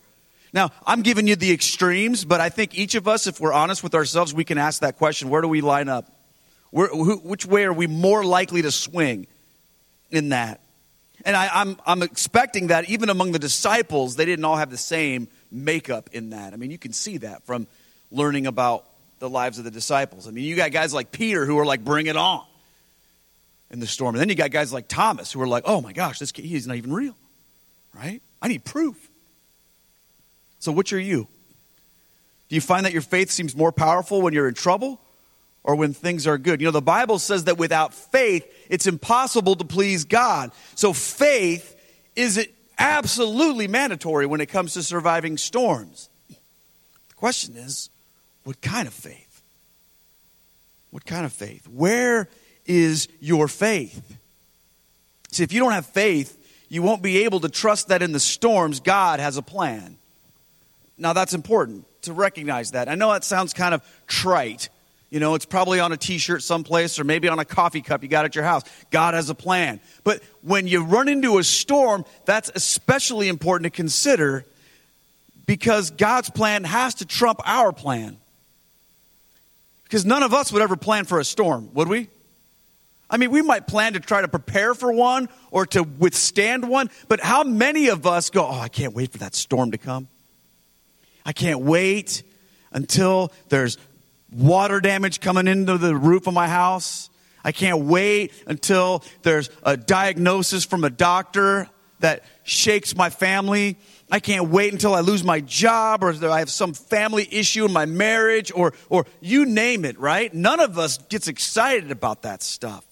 Now, 0.53 0.71
I'm 0.85 1.01
giving 1.01 1.27
you 1.27 1.35
the 1.35 1.51
extremes, 1.51 2.23
but 2.23 2.39
I 2.39 2.49
think 2.49 2.77
each 2.77 2.95
of 2.95 3.07
us, 3.07 3.27
if 3.27 3.41
we're 3.41 3.51
honest 3.51 3.83
with 3.83 3.93
ourselves, 3.95 4.33
we 4.33 4.45
can 4.45 4.57
ask 4.57 4.81
that 4.81 4.97
question 4.97 5.29
where 5.29 5.41
do 5.41 5.47
we 5.47 5.61
line 5.61 5.89
up? 5.89 6.09
Where, 6.69 6.87
who, 6.87 7.17
which 7.17 7.45
way 7.45 7.65
are 7.65 7.73
we 7.73 7.87
more 7.87 8.23
likely 8.23 8.61
to 8.61 8.71
swing 8.71 9.27
in 10.11 10.29
that? 10.29 10.61
And 11.25 11.35
I, 11.35 11.49
I'm, 11.51 11.77
I'm 11.85 12.03
expecting 12.03 12.67
that 12.67 12.87
even 12.87 13.09
among 13.09 13.31
the 13.31 13.39
disciples, 13.39 14.15
they 14.15 14.25
didn't 14.25 14.45
all 14.45 14.57
have 14.57 14.69
the 14.69 14.77
same 14.77 15.27
makeup 15.51 16.11
in 16.13 16.29
that. 16.29 16.53
I 16.53 16.55
mean, 16.55 16.69
you 16.69 16.77
can 16.77 16.93
see 16.93 17.17
that 17.17 17.43
from 17.45 17.65
learning 18.11 18.45
about 18.45 18.85
the 19.17 19.29
lives 19.29 19.57
of 19.57 19.63
the 19.63 19.71
disciples. 19.71 20.27
I 20.27 20.31
mean, 20.31 20.43
you 20.43 20.55
got 20.55 20.71
guys 20.71 20.93
like 20.93 21.11
Peter 21.11 21.45
who 21.45 21.57
are 21.57 21.65
like, 21.65 21.83
bring 21.83 22.05
it 22.05 22.15
on 22.15 22.43
in 23.71 23.79
the 23.79 23.87
storm. 23.87 24.13
And 24.13 24.21
then 24.21 24.29
you 24.29 24.35
got 24.35 24.51
guys 24.51 24.71
like 24.71 24.87
Thomas 24.87 25.31
who 25.31 25.41
are 25.41 25.47
like, 25.47 25.63
oh 25.65 25.81
my 25.81 25.93
gosh, 25.93 26.19
this 26.19 26.31
kid, 26.31 26.45
he's 26.45 26.67
not 26.67 26.77
even 26.77 26.93
real, 26.93 27.15
right? 27.93 28.21
I 28.39 28.47
need 28.47 28.63
proof. 28.63 29.09
So, 30.59 30.71
which 30.71 30.93
are 30.93 30.99
you? 30.99 31.27
Do 32.49 32.55
you 32.55 32.61
find 32.61 32.85
that 32.85 32.93
your 32.93 33.01
faith 33.01 33.31
seems 33.31 33.55
more 33.55 33.71
powerful 33.71 34.21
when 34.21 34.33
you're 34.33 34.47
in 34.47 34.53
trouble 34.53 35.01
or 35.65 35.75
when 35.75 35.93
things 35.93 36.27
are 36.27 36.37
good? 36.37 36.61
You 36.61 36.67
know, 36.67 36.71
the 36.71 36.81
Bible 36.81 37.17
says 37.17 37.45
that 37.45 37.57
without 37.57 37.93
faith, 37.93 38.45
it's 38.69 38.85
impossible 38.85 39.55
to 39.55 39.65
please 39.65 40.05
God. 40.05 40.51
So, 40.75 40.93
faith 40.93 41.75
is 42.15 42.47
absolutely 42.77 43.67
mandatory 43.67 44.27
when 44.27 44.41
it 44.41 44.45
comes 44.45 44.75
to 44.75 44.83
surviving 44.83 45.37
storms. 45.37 46.07
The 46.29 47.15
question 47.15 47.55
is, 47.55 47.89
what 48.43 48.61
kind 48.61 48.87
of 48.87 48.93
faith? 48.93 49.41
What 50.91 51.05
kind 51.05 51.25
of 51.25 51.33
faith? 51.33 51.67
Where 51.67 52.29
is 52.67 53.07
your 53.19 53.47
faith? 53.47 54.17
See, 55.31 55.43
if 55.43 55.51
you 55.51 55.59
don't 55.59 55.71
have 55.71 55.87
faith, 55.87 56.37
you 56.69 56.83
won't 56.83 57.01
be 57.01 57.23
able 57.23 57.39
to 57.39 57.49
trust 57.49 57.87
that 57.87 58.03
in 58.03 58.11
the 58.11 58.19
storms, 58.19 58.79
God 58.81 59.19
has 59.19 59.37
a 59.37 59.41
plan. 59.41 59.97
Now, 60.97 61.13
that's 61.13 61.33
important 61.33 61.85
to 62.03 62.13
recognize 62.13 62.71
that. 62.71 62.87
I 62.87 62.95
know 62.95 63.11
that 63.11 63.23
sounds 63.23 63.53
kind 63.53 63.73
of 63.73 63.81
trite. 64.07 64.69
You 65.15 65.21
know, 65.21 65.33
it's 65.33 65.45
probably 65.45 65.79
on 65.79 65.93
a 65.93 65.97
t 65.97 66.17
shirt 66.17 66.43
someplace 66.43 66.99
or 66.99 67.05
maybe 67.05 67.29
on 67.29 67.39
a 67.39 67.45
coffee 67.45 67.79
cup 67.79 68.03
you 68.03 68.09
got 68.09 68.25
at 68.25 68.35
your 68.35 68.43
house. 68.43 68.63
God 68.91 69.13
has 69.13 69.29
a 69.29 69.33
plan. 69.33 69.79
But 70.03 70.21
when 70.41 70.67
you 70.67 70.83
run 70.83 71.07
into 71.07 71.37
a 71.37 71.43
storm, 71.45 72.03
that's 72.25 72.51
especially 72.53 73.29
important 73.29 73.63
to 73.63 73.69
consider 73.69 74.43
because 75.45 75.91
God's 75.91 76.29
plan 76.29 76.65
has 76.65 76.95
to 76.95 77.05
trump 77.05 77.39
our 77.45 77.71
plan. 77.71 78.17
Because 79.85 80.03
none 80.03 80.21
of 80.21 80.33
us 80.33 80.51
would 80.51 80.61
ever 80.61 80.75
plan 80.75 81.05
for 81.05 81.21
a 81.21 81.23
storm, 81.23 81.69
would 81.73 81.87
we? 81.87 82.09
I 83.09 83.15
mean, 83.15 83.31
we 83.31 83.41
might 83.41 83.67
plan 83.67 83.93
to 83.93 84.01
try 84.01 84.19
to 84.19 84.27
prepare 84.27 84.73
for 84.73 84.91
one 84.91 85.29
or 85.49 85.65
to 85.67 85.83
withstand 85.83 86.67
one, 86.67 86.89
but 87.07 87.21
how 87.21 87.45
many 87.45 87.87
of 87.87 88.05
us 88.05 88.29
go, 88.29 88.45
Oh, 88.45 88.59
I 88.59 88.67
can't 88.67 88.93
wait 88.93 89.13
for 89.13 89.19
that 89.19 89.33
storm 89.33 89.71
to 89.71 89.77
come? 89.77 90.09
I 91.25 91.31
can't 91.31 91.61
wait 91.61 92.23
until 92.73 93.31
there's 93.47 93.77
water 94.31 94.79
damage 94.79 95.19
coming 95.19 95.47
into 95.47 95.77
the 95.77 95.95
roof 95.95 96.27
of 96.27 96.33
my 96.33 96.47
house. 96.47 97.09
I 97.43 97.51
can't 97.51 97.85
wait 97.85 98.33
until 98.47 99.03
there's 99.21 99.49
a 99.63 99.77
diagnosis 99.77 100.65
from 100.65 100.83
a 100.83 100.89
doctor 100.89 101.69
that 101.99 102.23
shakes 102.43 102.95
my 102.95 103.09
family. 103.09 103.77
I 104.11 104.19
can't 104.19 104.49
wait 104.49 104.73
until 104.73 104.93
I 104.93 104.99
lose 105.01 105.23
my 105.23 105.39
job 105.41 106.03
or 106.03 106.13
I 106.29 106.39
have 106.39 106.49
some 106.49 106.73
family 106.73 107.27
issue 107.31 107.65
in 107.65 107.71
my 107.71 107.85
marriage 107.85 108.51
or, 108.53 108.73
or 108.89 109.05
you 109.21 109.45
name 109.45 109.85
it, 109.85 109.99
right? 109.99 110.33
None 110.33 110.59
of 110.59 110.77
us 110.77 110.97
gets 110.97 111.27
excited 111.27 111.91
about 111.91 112.23
that 112.23 112.43
stuff. 112.43 112.85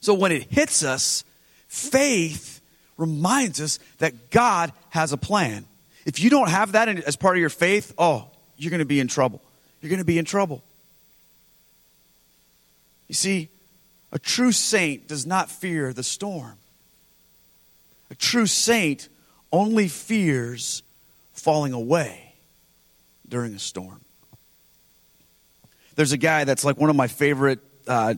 So 0.00 0.14
when 0.14 0.32
it 0.32 0.44
hits 0.44 0.82
us, 0.82 1.24
faith 1.66 2.60
reminds 2.96 3.60
us 3.60 3.78
that 3.98 4.30
God 4.30 4.72
has 4.90 5.12
a 5.12 5.16
plan. 5.16 5.66
If 6.06 6.20
you 6.20 6.30
don't 6.30 6.48
have 6.48 6.72
that 6.72 6.88
as 6.88 7.16
part 7.16 7.36
of 7.36 7.40
your 7.40 7.50
faith, 7.50 7.94
oh, 7.98 8.28
you're 8.56 8.70
going 8.70 8.78
to 8.78 8.86
be 8.86 9.00
in 9.00 9.08
trouble. 9.08 9.42
You're 9.80 9.90
going 9.90 9.98
to 9.98 10.04
be 10.04 10.18
in 10.18 10.24
trouble. 10.24 10.62
You 13.08 13.14
see, 13.14 13.48
a 14.12 14.18
true 14.18 14.52
saint 14.52 15.08
does 15.08 15.26
not 15.26 15.50
fear 15.50 15.92
the 15.92 16.02
storm. 16.02 16.56
A 18.10 18.14
true 18.14 18.46
saint 18.46 19.08
only 19.52 19.88
fears 19.88 20.82
falling 21.32 21.72
away 21.72 22.34
during 23.28 23.54
a 23.54 23.58
storm. 23.58 24.00
There's 25.94 26.12
a 26.12 26.18
guy 26.18 26.44
that's 26.44 26.64
like 26.64 26.78
one 26.78 26.90
of 26.90 26.96
my 26.96 27.08
favorite 27.08 27.60
uh, 27.86 28.14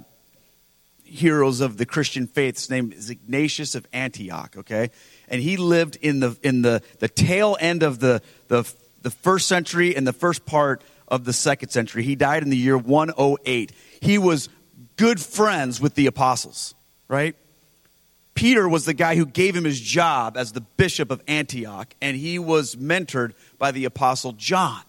heroes 1.04 1.60
of 1.60 1.76
the 1.76 1.86
Christian 1.86 2.26
faith. 2.26 2.56
His 2.56 2.70
name 2.70 2.92
is 2.92 3.10
Ignatius 3.10 3.74
of 3.74 3.86
Antioch, 3.92 4.54
okay? 4.58 4.90
And 5.28 5.40
he 5.40 5.56
lived 5.56 5.96
in 5.96 6.20
the, 6.20 6.36
in 6.42 6.62
the, 6.62 6.82
the 6.98 7.08
tail 7.08 7.56
end 7.60 7.82
of 7.82 7.98
the, 7.98 8.22
the, 8.48 8.70
the 9.02 9.10
first 9.10 9.48
century 9.48 9.96
and 9.96 10.06
the 10.06 10.12
first 10.12 10.46
part 10.46 10.82
of 11.10 11.24
the 11.24 11.32
second 11.32 11.70
century. 11.70 12.02
He 12.02 12.14
died 12.14 12.42
in 12.42 12.50
the 12.50 12.56
year 12.56 12.78
108. 12.78 13.72
He 14.00 14.18
was 14.18 14.48
good 14.96 15.20
friends 15.20 15.80
with 15.80 15.94
the 15.94 16.06
apostles, 16.06 16.74
right? 17.08 17.34
Peter 18.34 18.68
was 18.68 18.84
the 18.84 18.94
guy 18.94 19.16
who 19.16 19.26
gave 19.26 19.54
him 19.54 19.64
his 19.64 19.80
job 19.80 20.36
as 20.36 20.52
the 20.52 20.60
bishop 20.60 21.10
of 21.10 21.22
Antioch, 21.26 21.94
and 22.00 22.16
he 22.16 22.38
was 22.38 22.76
mentored 22.76 23.32
by 23.58 23.70
the 23.70 23.84
apostle 23.84 24.32
John. 24.32 24.80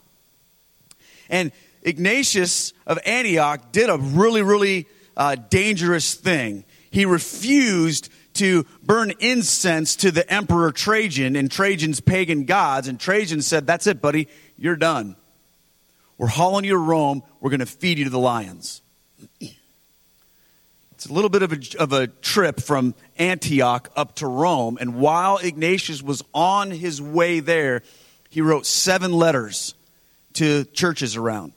And 1.30 1.51
Ignatius 1.82 2.74
of 2.86 3.00
Antioch 3.06 3.72
did 3.72 3.90
a 3.90 3.98
really, 3.98 4.42
really 4.42 4.88
uh, 5.18 5.36
dangerous 5.36 6.13
thing. 6.13 6.63
He 6.92 7.06
refused 7.06 8.10
to 8.36 8.66
burn 8.84 9.12
incense 9.20 9.96
to 9.98 10.12
the 10.12 10.32
emperor 10.32 10.72
Trajan 10.72 11.36
and 11.36 11.51
Trajan's 11.51 12.00
pagan 12.00 12.46
gods, 12.46 12.88
and 12.88 13.00
Trajan 13.00 13.42
said, 13.42 13.68
That's 13.68 13.88
it, 13.88 14.01
buddy, 14.01 14.28
you're 14.58 14.75
done. 14.75 15.16
We're 16.22 16.28
hauling 16.28 16.66
you 16.66 16.74
to 16.74 16.78
Rome, 16.78 17.24
we're 17.40 17.50
going 17.50 17.62
to 17.62 17.66
feed 17.66 17.98
you 17.98 18.04
to 18.04 18.12
the 18.12 18.20
lions. 18.20 18.84
It's 19.40 21.08
a 21.08 21.12
little 21.12 21.32
bit 21.32 21.42
of 21.42 21.51
a, 21.51 21.60
of 21.80 21.94
a 21.94 22.06
trip 22.06 22.60
from 22.60 22.94
Antioch 23.18 23.90
up 23.96 24.18
to 24.18 24.28
Rome. 24.28 24.78
And 24.80 24.98
while 24.98 25.40
Ignatius 25.40 26.04
was 26.04 26.24
on 26.32 26.70
his 26.70 27.01
way 27.01 27.40
there, 27.40 27.82
he 28.30 28.42
wrote 28.42 28.68
seven 28.68 29.13
letters 29.13 29.74
to 30.34 30.66
churches 30.66 31.16
around. 31.16 31.54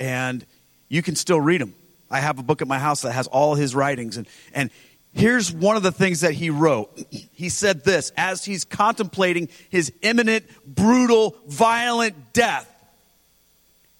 And 0.00 0.46
you 0.88 1.02
can 1.02 1.14
still 1.14 1.38
read 1.38 1.60
them. 1.60 1.74
I 2.10 2.20
have 2.20 2.38
a 2.38 2.42
book 2.42 2.62
at 2.62 2.66
my 2.66 2.78
house 2.78 3.02
that 3.02 3.12
has 3.12 3.26
all 3.26 3.56
his 3.56 3.74
writings. 3.74 4.16
And, 4.16 4.26
and 4.54 4.70
here's 5.12 5.52
one 5.52 5.76
of 5.76 5.82
the 5.82 5.92
things 5.92 6.22
that 6.22 6.32
he 6.32 6.48
wrote. 6.48 6.98
He 7.10 7.50
said 7.50 7.84
this 7.84 8.10
as 8.16 8.42
he's 8.42 8.64
contemplating 8.64 9.50
his 9.68 9.92
imminent, 10.00 10.46
brutal, 10.64 11.36
violent 11.46 12.32
death. 12.32 12.74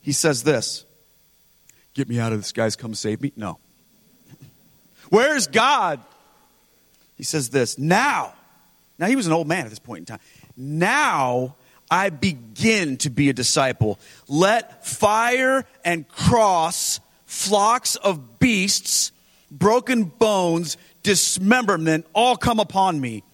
He 0.09 0.13
says 0.13 0.43
this 0.43 0.87
Get 1.93 2.09
me 2.09 2.19
out 2.19 2.33
of 2.33 2.39
this, 2.39 2.53
guys. 2.53 2.77
Come 2.77 2.95
save 2.95 3.21
me. 3.21 3.31
No. 3.37 3.59
Where's 5.11 5.47
God? 5.49 6.01
He 7.19 7.25
says 7.25 7.51
this 7.51 7.77
now. 7.77 8.33
Now, 8.99 9.07
he 9.09 9.17
was 9.17 9.27
an 9.27 9.35
old 9.35 9.47
man 9.47 9.65
at 9.65 9.69
this 9.69 9.79
point 9.79 9.99
in 9.99 10.05
time. 10.07 10.21
Now 10.57 11.57
I 11.91 12.09
begin 12.09 12.97
to 12.99 13.11
be 13.11 13.29
a 13.29 13.35
disciple. 13.35 13.99
Let 14.29 14.87
fire 14.87 15.67
and 15.85 16.09
cross, 16.09 17.01
flocks 17.27 17.97
of 17.97 18.39
beasts, 18.39 19.13
broken 19.51 20.05
bones, 20.05 20.79
dismemberment 21.03 22.07
all 22.15 22.39
come 22.39 22.61
upon 22.61 22.99
me, 22.99 23.25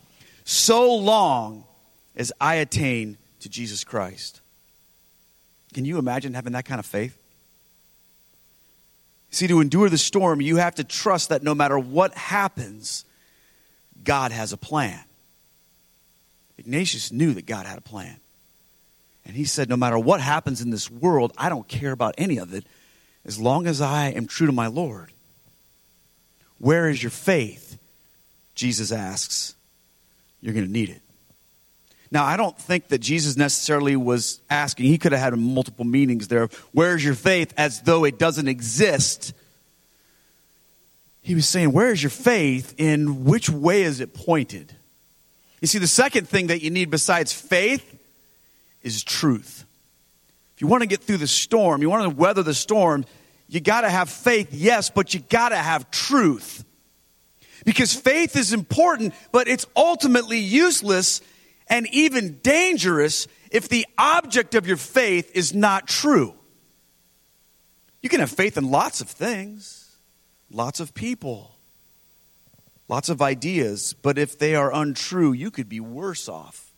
so 0.43 0.93
long 0.93 1.63
as 2.17 2.33
I 2.41 2.57
attain 2.57 3.17
to 3.39 3.49
Jesus 3.49 3.85
Christ. 3.85 4.41
Can 5.75 5.85
you 5.85 5.99
imagine 5.99 6.35
having 6.35 6.53
that 6.53 6.65
kind 6.65 6.79
of 6.79 6.87
faith? 6.87 7.19
See, 9.31 9.49
to 9.49 9.61
endure 9.61 9.91
the 9.91 9.99
storm, 9.99 10.41
you 10.41 10.57
have 10.57 10.77
to 10.77 10.85
trust 10.85 11.29
that 11.31 11.43
no 11.43 11.55
matter 11.55 11.79
what 11.79 12.15
happens, 12.15 13.05
God 14.05 14.31
has 14.31 14.53
a 14.53 14.57
plan. 14.57 15.01
Ignatius 16.57 17.11
knew 17.11 17.35
that 17.35 17.45
God 17.45 17.67
had 17.67 17.77
a 17.77 17.83
plan. 17.83 18.17
And 19.27 19.35
he 19.35 19.45
said, 19.45 19.69
No 19.69 19.77
matter 19.77 19.99
what 19.99 20.21
happens 20.21 20.61
in 20.61 20.71
this 20.71 20.89
world, 20.89 21.33
I 21.37 21.49
don't 21.49 21.67
care 21.67 21.91
about 21.91 22.15
any 22.17 22.39
of 22.39 22.55
it 22.55 22.65
as 23.25 23.41
long 23.41 23.67
as 23.67 23.81
I 23.81 24.09
am 24.11 24.27
true 24.27 24.47
to 24.47 24.53
my 24.53 24.69
Lord. 24.69 25.11
Where 26.59 26.89
is 26.89 27.03
your 27.03 27.11
faith? 27.11 27.77
Jesus 28.55 28.93
asks. 28.93 29.57
You're 30.41 30.55
going 30.55 30.67
to 30.67 30.73
need 30.73 30.91
it. 30.91 31.03
Now, 32.15 32.25
I 32.25 32.37
don't 32.37 32.57
think 32.57 32.89
that 32.89 32.99
Jesus 32.99 33.37
necessarily 33.37 33.97
was 33.97 34.41
asking, 34.49 34.87
he 34.87 34.99
could 34.99 35.11
have 35.11 35.21
had 35.21 35.37
multiple 35.37 35.85
meanings 35.85 36.29
there. 36.29 36.49
Where's 36.71 37.05
your 37.05 37.15
faith? 37.15 37.53
As 37.57 37.81
though 37.81 38.05
it 38.05 38.21
doesn't 38.21 38.47
exist. 38.47 39.35
He 41.23 41.35
was 41.35 41.49
saying, 41.49 41.73
Where 41.73 41.91
is 41.91 42.05
your 42.05 42.11
faith? 42.11 42.73
In 42.79 43.25
which 43.25 43.51
way 43.51 43.83
is 43.83 43.99
it 43.99 44.15
pointed? 44.15 44.77
You 45.61 45.67
see, 45.67 45.79
the 45.79 45.89
second 45.89 46.29
thing 46.29 46.47
that 46.47 46.63
you 46.63 46.71
need 46.71 46.89
besides 46.89 47.33
faith 47.33 47.99
is 48.83 49.03
truth. 49.03 49.65
If 50.55 50.61
you 50.61 50.69
want 50.69 50.83
to 50.83 50.89
get 50.89 51.01
through 51.01 51.17
the 51.17 51.27
storm, 51.27 51.83
you 51.83 51.91
want 51.91 52.05
to 52.05 52.15
weather 52.15 52.45
the 52.45 52.55
storm, 52.55 53.07
you 53.49 53.59
got 53.59 53.81
to 53.81 53.91
have 53.91 54.09
faith, 54.09 54.51
yes, 54.53 54.89
but 54.89 55.15
you 55.15 55.21
got 55.21 55.49
to 55.49 55.57
have 55.57 55.91
truth. 55.91 56.65
Because 57.65 57.93
faith 57.93 58.37
is 58.37 58.53
important, 58.53 59.15
but 59.33 59.49
it's 59.49 59.67
ultimately 59.75 60.39
useless 60.39 61.21
and 61.69 61.87
even 61.89 62.39
dangerous 62.43 63.27
if 63.51 63.69
the 63.69 63.87
object 63.97 64.55
of 64.55 64.67
your 64.67 64.77
faith 64.77 65.31
is 65.35 65.55
not 65.55 65.87
true. 65.87 66.35
You 68.03 68.09
can 68.09 68.21
have 68.21 68.31
faith 68.31 68.59
in 68.59 68.71
lots 68.71 69.01
of 69.01 69.09
things, 69.09 69.97
lots 70.51 70.81
of 70.81 70.93
people, 70.93 71.57
lots 72.89 73.09
of 73.09 73.23
ideas, 73.23 73.95
but 74.03 74.19
if 74.19 74.39
they 74.39 74.55
are 74.55 74.75
untrue, 74.75 75.33
you 75.33 75.51
could 75.51 75.69
be 75.69 75.81
worse 75.81 76.29
off. 76.29 76.73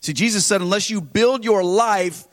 See, 0.00 0.12
Jesus 0.12 0.44
said, 0.44 0.60
unless 0.60 0.90
you 0.90 1.00
build 1.00 1.44
your 1.44 1.64
life 1.64 2.28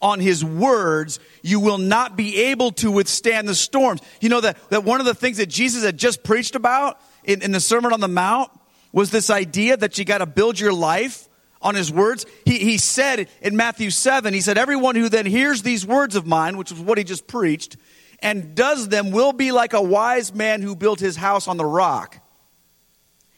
on 0.00 0.20
his 0.20 0.44
words, 0.44 1.18
you 1.42 1.58
will 1.58 1.78
not 1.78 2.16
be 2.16 2.42
able 2.42 2.70
to 2.72 2.90
withstand 2.90 3.48
the 3.48 3.54
storms. 3.54 4.02
You 4.20 4.28
know 4.28 4.42
that, 4.42 4.58
that 4.68 4.84
one 4.84 5.00
of 5.00 5.06
the 5.06 5.14
things 5.14 5.38
that 5.38 5.48
Jesus 5.48 5.82
had 5.82 5.96
just 5.96 6.22
preached 6.22 6.54
about 6.54 7.00
in, 7.24 7.42
in 7.42 7.52
the 7.52 7.60
Sermon 7.60 7.92
on 7.92 8.00
the 8.00 8.08
Mount 8.08 8.50
was 8.94 9.10
this 9.10 9.28
idea 9.28 9.76
that 9.76 9.98
you 9.98 10.04
got 10.04 10.18
to 10.18 10.26
build 10.26 10.58
your 10.58 10.72
life 10.72 11.28
on 11.60 11.74
his 11.74 11.92
words. 11.92 12.24
He, 12.44 12.58
he 12.58 12.78
said 12.78 13.28
in 13.42 13.56
Matthew 13.56 13.90
7, 13.90 14.32
he 14.32 14.40
said, 14.40 14.56
Everyone 14.56 14.94
who 14.94 15.08
then 15.08 15.26
hears 15.26 15.62
these 15.62 15.84
words 15.84 16.14
of 16.14 16.26
mine, 16.26 16.56
which 16.56 16.70
was 16.70 16.80
what 16.80 16.96
he 16.96 17.02
just 17.02 17.26
preached, 17.26 17.76
and 18.20 18.54
does 18.54 18.88
them 18.88 19.10
will 19.10 19.32
be 19.32 19.50
like 19.50 19.72
a 19.72 19.82
wise 19.82 20.32
man 20.32 20.62
who 20.62 20.76
built 20.76 21.00
his 21.00 21.16
house 21.16 21.48
on 21.48 21.56
the 21.56 21.64
rock. 21.64 22.20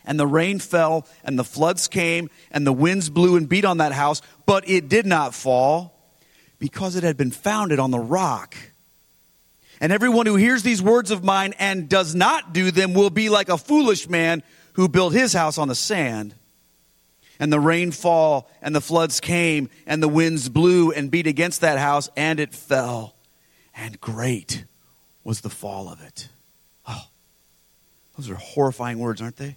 And 0.04 0.20
the 0.20 0.26
rain 0.26 0.58
fell, 0.58 1.06
and 1.24 1.38
the 1.38 1.42
floods 1.42 1.88
came, 1.88 2.28
and 2.50 2.66
the 2.66 2.72
winds 2.72 3.08
blew 3.08 3.36
and 3.36 3.48
beat 3.48 3.64
on 3.64 3.78
that 3.78 3.92
house, 3.92 4.20
but 4.44 4.68
it 4.68 4.90
did 4.90 5.06
not 5.06 5.34
fall 5.34 6.12
because 6.58 6.96
it 6.96 7.02
had 7.02 7.16
been 7.16 7.30
founded 7.30 7.78
on 7.78 7.90
the 7.90 7.98
rock. 7.98 8.54
And 9.80 9.90
everyone 9.90 10.26
who 10.26 10.36
hears 10.36 10.62
these 10.62 10.82
words 10.82 11.10
of 11.10 11.24
mine 11.24 11.54
and 11.58 11.88
does 11.88 12.14
not 12.14 12.52
do 12.52 12.70
them 12.70 12.92
will 12.92 13.10
be 13.10 13.30
like 13.30 13.48
a 13.48 13.58
foolish 13.58 14.06
man 14.06 14.42
who 14.76 14.88
built 14.88 15.14
his 15.14 15.32
house 15.32 15.56
on 15.58 15.68
the 15.68 15.74
sand. 15.74 16.34
And 17.38 17.52
the 17.52 17.60
rain 17.60 17.90
fall, 17.90 18.50
and 18.62 18.74
the 18.74 18.80
floods 18.80 19.20
came, 19.20 19.68
and 19.86 20.02
the 20.02 20.08
winds 20.08 20.48
blew 20.48 20.90
and 20.92 21.10
beat 21.10 21.26
against 21.26 21.62
that 21.62 21.78
house, 21.78 22.08
and 22.16 22.38
it 22.38 22.54
fell. 22.54 23.14
And 23.74 24.00
great 24.00 24.64
was 25.24 25.40
the 25.40 25.50
fall 25.50 25.88
of 25.88 26.02
it. 26.02 26.28
Oh, 26.86 27.08
those 28.16 28.30
are 28.30 28.36
horrifying 28.36 28.98
words, 28.98 29.20
aren't 29.20 29.36
they? 29.36 29.56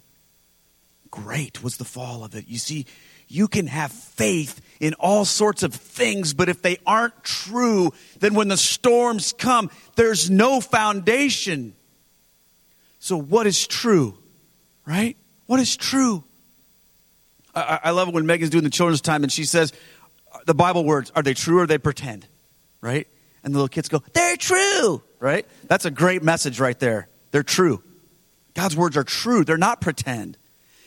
Great 1.11 1.63
was 1.63 1.77
the 1.77 1.85
fall 1.85 2.23
of 2.23 2.35
it. 2.35 2.47
You 2.47 2.57
see, 2.57 2.85
you 3.27 3.47
can 3.47 3.67
have 3.67 3.91
faith 3.91 4.61
in 4.79 4.93
all 4.95 5.23
sorts 5.23 5.63
of 5.63 5.73
things, 5.73 6.33
but 6.33 6.49
if 6.49 6.61
they 6.61 6.77
aren't 6.85 7.23
true, 7.23 7.91
then 8.19 8.33
when 8.35 8.47
the 8.47 8.57
storms 8.57 9.33
come, 9.38 9.69
there's 9.95 10.29
no 10.29 10.61
foundation 10.61 11.75
So, 12.99 13.17
what 13.17 13.47
is 13.47 13.65
true? 13.65 14.17
Right? 14.89 15.15
What 15.46 15.60
is 15.60 15.77
true? 15.77 16.24
I, 17.53 17.79
I 17.84 17.91
love 17.91 18.08
it 18.08 18.13
when 18.15 18.25
Megan's 18.25 18.50
doing 18.50 18.63
the 18.63 18.72
children's 18.72 19.01
time 19.01 19.22
and 19.22 19.31
she 19.31 19.46
says, 19.46 19.72
the 20.48 20.55
Bible 20.55 20.84
words, 20.84 21.12
are 21.15 21.22
they 21.22 21.36
true 21.36 21.60
or 21.60 21.67
they 21.67 21.77
pretend? 21.77 22.27
Right? 22.81 23.08
And 23.43 23.53
the 23.53 23.60
little 23.60 23.69
kids 23.69 23.88
go, 23.88 24.01
they're 24.13 24.36
true. 24.36 25.03
Right? 25.19 25.46
That's 25.67 25.86
a 25.86 25.91
great 25.91 26.24
message 26.24 26.60
right 26.60 26.77
there. 26.79 27.08
They're 27.29 27.43
true. 27.43 27.84
God's 28.55 28.75
words 28.75 28.98
are 28.98 29.03
true, 29.03 29.46
they're 29.46 29.58
not 29.58 29.79
pretend. 29.79 30.38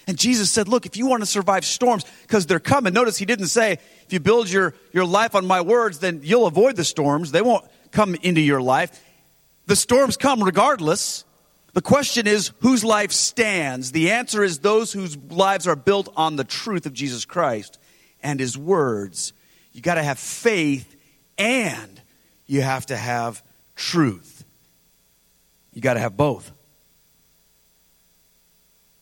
And 0.09 0.19
Jesus 0.19 0.51
said, 0.51 0.67
Look, 0.67 0.85
if 0.85 0.97
you 0.97 1.07
want 1.07 1.23
to 1.23 1.27
survive 1.27 1.65
storms, 1.65 2.05
because 2.23 2.47
they're 2.47 2.59
coming, 2.59 2.93
notice 2.93 3.17
he 3.17 3.25
didn't 3.25 3.47
say, 3.47 3.75
if 3.75 4.13
you 4.13 4.19
build 4.19 4.51
your, 4.51 4.75
your 4.93 5.05
life 5.05 5.37
on 5.37 5.47
my 5.47 5.61
words, 5.61 6.01
then 6.01 6.23
you'll 6.25 6.47
avoid 6.47 6.75
the 6.75 6.83
storms. 6.83 7.31
They 7.31 7.41
won't 7.41 7.65
come 7.93 8.17
into 8.17 8.41
your 8.41 8.61
life. 8.61 9.01
The 9.67 9.77
storms 9.77 10.17
come 10.17 10.43
regardless. 10.43 11.25
The 11.75 11.83
question 11.83 12.27
is, 12.27 12.53
whose 12.61 12.85
life 12.85 13.13
stands? 13.13 13.93
The 13.93 14.11
answer 14.11 14.45
is 14.45 14.59
those 14.59 14.93
whose 14.93 15.17
lives 15.17 15.67
are 15.67 15.77
built 15.77 16.13
on 16.17 16.37
the 16.37 16.45
truth 16.45 16.85
of 16.85 16.93
Jesus 16.93 17.25
Christ 17.25 17.79
and 18.23 18.39
his 18.39 18.59
words. 18.59 19.33
You 19.73 19.81
got 19.81 19.95
to 19.95 20.03
have 20.03 20.19
faith 20.19 20.97
and 21.39 22.01
you 22.47 22.61
have 22.61 22.87
to 22.87 22.97
have 22.97 23.43
truth. 23.75 24.45
You 25.73 25.81
got 25.81 25.95
to 25.95 26.01
have 26.01 26.17
both. 26.17 26.53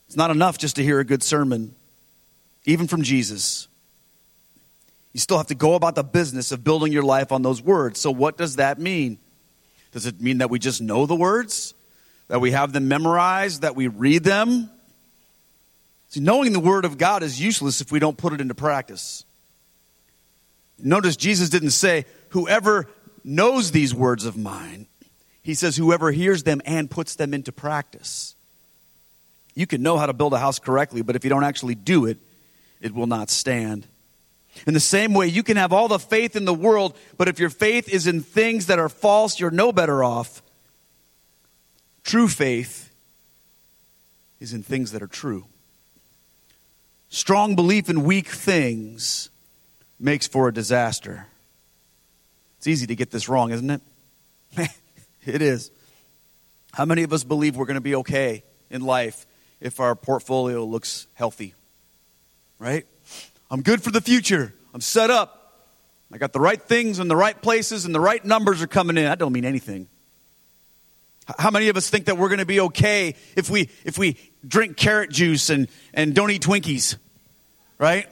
It's 0.06 0.16
not 0.16 0.30
enough 0.30 0.58
just 0.58 0.76
to 0.76 0.82
hear 0.82 1.00
a 1.00 1.04
good 1.04 1.22
sermon, 1.22 1.74
even 2.64 2.86
from 2.86 3.02
Jesus. 3.02 3.68
You 5.12 5.18
still 5.18 5.38
have 5.38 5.48
to 5.48 5.56
go 5.56 5.74
about 5.74 5.96
the 5.96 6.04
business 6.04 6.52
of 6.52 6.62
building 6.62 6.92
your 6.92 7.02
life 7.02 7.32
on 7.32 7.42
those 7.42 7.60
words. 7.60 7.98
So, 7.98 8.12
what 8.12 8.36
does 8.36 8.56
that 8.56 8.78
mean? 8.78 9.18
Does 9.92 10.06
it 10.06 10.20
mean 10.20 10.38
that 10.38 10.50
we 10.50 10.60
just 10.60 10.80
know 10.80 11.06
the 11.06 11.16
words? 11.16 11.74
That 12.30 12.40
we 12.40 12.52
have 12.52 12.72
them 12.72 12.86
memorized? 12.86 13.62
That 13.62 13.74
we 13.74 13.88
read 13.88 14.22
them? 14.22 14.70
See, 16.10 16.20
knowing 16.20 16.52
the 16.52 16.60
Word 16.60 16.84
of 16.84 16.96
God 16.96 17.24
is 17.24 17.40
useless 17.40 17.80
if 17.80 17.90
we 17.90 17.98
don't 17.98 18.16
put 18.16 18.32
it 18.32 18.40
into 18.40 18.54
practice. 18.54 19.24
Notice 20.78 21.16
Jesus 21.16 21.48
didn't 21.48 21.70
say, 21.70 22.06
Whoever 22.28 22.86
knows 23.24 23.72
these 23.72 23.92
words 23.92 24.24
of 24.24 24.36
mine, 24.36 24.86
he 25.42 25.54
says, 25.54 25.76
Whoever 25.76 26.12
hears 26.12 26.44
them 26.44 26.62
and 26.64 26.88
puts 26.88 27.16
them 27.16 27.34
into 27.34 27.50
practice. 27.50 28.36
You 29.56 29.66
can 29.66 29.82
know 29.82 29.98
how 29.98 30.06
to 30.06 30.12
build 30.12 30.32
a 30.32 30.38
house 30.38 30.60
correctly, 30.60 31.02
but 31.02 31.16
if 31.16 31.24
you 31.24 31.30
don't 31.30 31.42
actually 31.42 31.74
do 31.74 32.06
it, 32.06 32.18
it 32.80 32.94
will 32.94 33.08
not 33.08 33.28
stand. 33.28 33.88
In 34.68 34.74
the 34.74 34.78
same 34.78 35.14
way, 35.14 35.26
you 35.26 35.42
can 35.42 35.56
have 35.56 35.72
all 35.72 35.88
the 35.88 35.98
faith 35.98 36.36
in 36.36 36.44
the 36.44 36.54
world, 36.54 36.96
but 37.18 37.26
if 37.26 37.40
your 37.40 37.50
faith 37.50 37.88
is 37.88 38.06
in 38.06 38.20
things 38.20 38.66
that 38.66 38.78
are 38.78 38.88
false, 38.88 39.40
you're 39.40 39.50
no 39.50 39.72
better 39.72 40.04
off. 40.04 40.42
True 42.04 42.28
faith 42.28 42.92
is 44.40 44.52
in 44.52 44.62
things 44.62 44.92
that 44.92 45.02
are 45.02 45.06
true. 45.06 45.46
Strong 47.08 47.56
belief 47.56 47.90
in 47.90 48.04
weak 48.04 48.28
things 48.28 49.30
makes 49.98 50.26
for 50.26 50.48
a 50.48 50.54
disaster. 50.54 51.26
It's 52.58 52.66
easy 52.66 52.86
to 52.86 52.94
get 52.94 53.10
this 53.10 53.28
wrong, 53.28 53.50
isn't 53.52 53.70
it? 53.70 53.80
it 55.26 55.42
is. 55.42 55.70
How 56.72 56.84
many 56.84 57.02
of 57.02 57.12
us 57.12 57.24
believe 57.24 57.56
we're 57.56 57.66
going 57.66 57.74
to 57.74 57.80
be 57.80 57.96
okay 57.96 58.44
in 58.70 58.82
life 58.82 59.26
if 59.60 59.80
our 59.80 59.94
portfolio 59.94 60.64
looks 60.64 61.06
healthy? 61.14 61.54
Right? 62.58 62.86
I'm 63.50 63.62
good 63.62 63.82
for 63.82 63.90
the 63.90 64.00
future. 64.00 64.54
I'm 64.72 64.80
set 64.80 65.10
up. 65.10 65.36
I 66.12 66.18
got 66.18 66.32
the 66.32 66.40
right 66.40 66.60
things 66.60 66.98
in 66.98 67.08
the 67.08 67.16
right 67.16 67.40
places 67.40 67.84
and 67.84 67.94
the 67.94 68.00
right 68.00 68.24
numbers 68.24 68.62
are 68.62 68.66
coming 68.66 68.96
in. 68.96 69.06
I 69.06 69.14
don't 69.14 69.32
mean 69.32 69.44
anything. 69.44 69.88
How 71.38 71.50
many 71.50 71.68
of 71.68 71.76
us 71.76 71.88
think 71.90 72.06
that 72.06 72.16
we're 72.16 72.28
going 72.28 72.40
to 72.40 72.46
be 72.46 72.60
okay 72.60 73.14
if 73.36 73.50
we 73.50 73.70
if 73.84 73.98
we 73.98 74.16
drink 74.46 74.76
carrot 74.76 75.10
juice 75.10 75.50
and 75.50 75.68
and 75.94 76.14
don't 76.14 76.30
eat 76.30 76.42
Twinkies? 76.42 76.96
Right? 77.78 78.06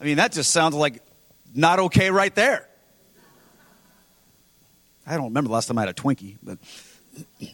I 0.00 0.04
mean, 0.04 0.16
that 0.18 0.32
just 0.32 0.50
sounds 0.50 0.74
like 0.74 1.02
not 1.54 1.78
okay 1.78 2.10
right 2.10 2.34
there. 2.34 2.68
I 5.06 5.14
don't 5.14 5.26
remember 5.26 5.48
the 5.48 5.54
last 5.54 5.66
time 5.66 5.78
I 5.78 5.82
had 5.82 5.90
a 5.90 5.94
Twinkie, 5.94 6.36
but 6.42 6.58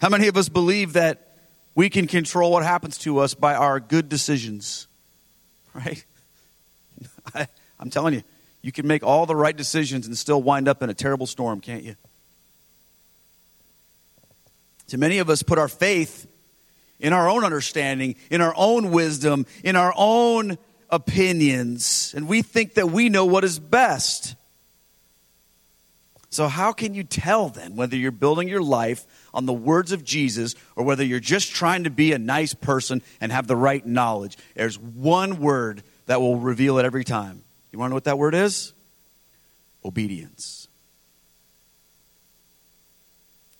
how 0.00 0.08
many 0.08 0.28
of 0.28 0.36
us 0.36 0.48
believe 0.48 0.94
that 0.94 1.28
we 1.78 1.88
can 1.88 2.08
control 2.08 2.50
what 2.50 2.64
happens 2.64 2.98
to 2.98 3.18
us 3.18 3.34
by 3.34 3.54
our 3.54 3.78
good 3.78 4.08
decisions. 4.08 4.88
Right? 5.72 6.04
I, 7.36 7.46
I'm 7.78 7.88
telling 7.88 8.14
you, 8.14 8.24
you 8.68 8.72
can 8.72 8.86
make 8.86 9.02
all 9.02 9.24
the 9.24 9.34
right 9.34 9.56
decisions 9.56 10.06
and 10.06 10.18
still 10.18 10.42
wind 10.42 10.68
up 10.68 10.82
in 10.82 10.90
a 10.90 10.94
terrible 10.94 11.26
storm, 11.26 11.58
can't 11.58 11.82
you? 11.82 11.96
So 14.88 14.98
many 14.98 15.20
of 15.20 15.30
us 15.30 15.42
put 15.42 15.58
our 15.58 15.68
faith 15.68 16.26
in 17.00 17.14
our 17.14 17.30
own 17.30 17.44
understanding, 17.44 18.16
in 18.30 18.42
our 18.42 18.52
own 18.54 18.90
wisdom, 18.90 19.46
in 19.64 19.74
our 19.74 19.94
own 19.96 20.58
opinions, 20.90 22.12
and 22.14 22.28
we 22.28 22.42
think 22.42 22.74
that 22.74 22.90
we 22.90 23.08
know 23.08 23.24
what 23.24 23.42
is 23.42 23.58
best. 23.58 24.34
So, 26.28 26.46
how 26.46 26.72
can 26.72 26.92
you 26.92 27.04
tell 27.04 27.48
then 27.48 27.74
whether 27.74 27.96
you're 27.96 28.10
building 28.10 28.48
your 28.48 28.60
life 28.60 29.06
on 29.32 29.46
the 29.46 29.52
words 29.54 29.92
of 29.92 30.04
Jesus 30.04 30.54
or 30.76 30.84
whether 30.84 31.02
you're 31.02 31.20
just 31.20 31.54
trying 31.54 31.84
to 31.84 31.90
be 31.90 32.12
a 32.12 32.18
nice 32.18 32.52
person 32.52 33.00
and 33.18 33.32
have 33.32 33.46
the 33.46 33.56
right 33.56 33.86
knowledge? 33.86 34.36
There's 34.54 34.78
one 34.78 35.40
word 35.40 35.82
that 36.04 36.20
will 36.20 36.36
reveal 36.36 36.76
it 36.76 36.84
every 36.84 37.04
time. 37.04 37.44
You 37.72 37.78
want 37.78 37.88
to 37.88 37.90
know 37.90 37.96
what 37.96 38.04
that 38.04 38.18
word 38.18 38.34
is? 38.34 38.72
Obedience. 39.84 40.68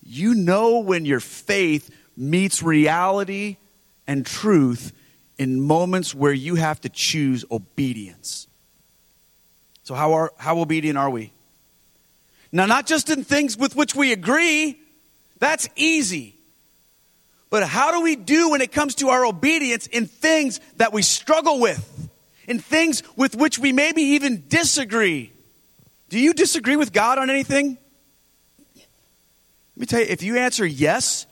You 0.03 0.35
know 0.35 0.79
when 0.79 1.05
your 1.05 1.21
faith 1.21 1.91
meets 2.17 2.63
reality 2.63 3.59
and 4.07 4.25
truth 4.25 4.93
in 5.37 5.61
moments 5.61 6.15
where 6.15 6.33
you 6.33 6.57
have 6.57 6.81
to 6.81 6.89
choose 6.89 7.45
obedience. 7.51 8.49
So, 9.85 9.95
how, 9.95 10.15
are, 10.15 10.33
how 10.37 10.59
obedient 10.59 10.99
are 10.99 11.11
we? 11.11 11.33
Now, 12.51 12.67
not 12.67 12.87
just 12.87 13.11
in 13.11 13.25
things 13.25 13.57
with 13.57 13.77
which 13.77 13.95
we 13.95 14.13
agree, 14.13 14.81
that's 15.39 15.69
easy. 15.77 16.39
But 17.51 17.65
how 17.65 17.93
do 17.93 18.01
we 18.03 18.17
do 18.17 18.51
when 18.51 18.61
it 18.61 18.73
comes 18.73 18.97
to 18.97 19.09
our 19.09 19.25
obedience 19.25 19.87
in 19.87 20.07
things 20.07 20.61
that 20.77 20.93
we 20.93 21.03
struggle 21.03 21.61
with, 21.61 22.08
in 22.49 22.59
things 22.59 23.03
with 23.15 23.37
which 23.37 23.59
we 23.59 23.73
maybe 23.73 24.03
even 24.03 24.45
disagree? 24.49 25.33
Do 26.09 26.19
you 26.19 26.33
disagree 26.33 26.77
with 26.77 26.93
God 26.93 27.19
on 27.19 27.31
anything? 27.31 27.79
Let 28.75 29.77
me 29.77 29.87
tell 29.87 30.01
you, 30.01 30.07
if 30.09 30.23
you 30.23 30.39
answer 30.39 30.67
yes, 30.67 31.27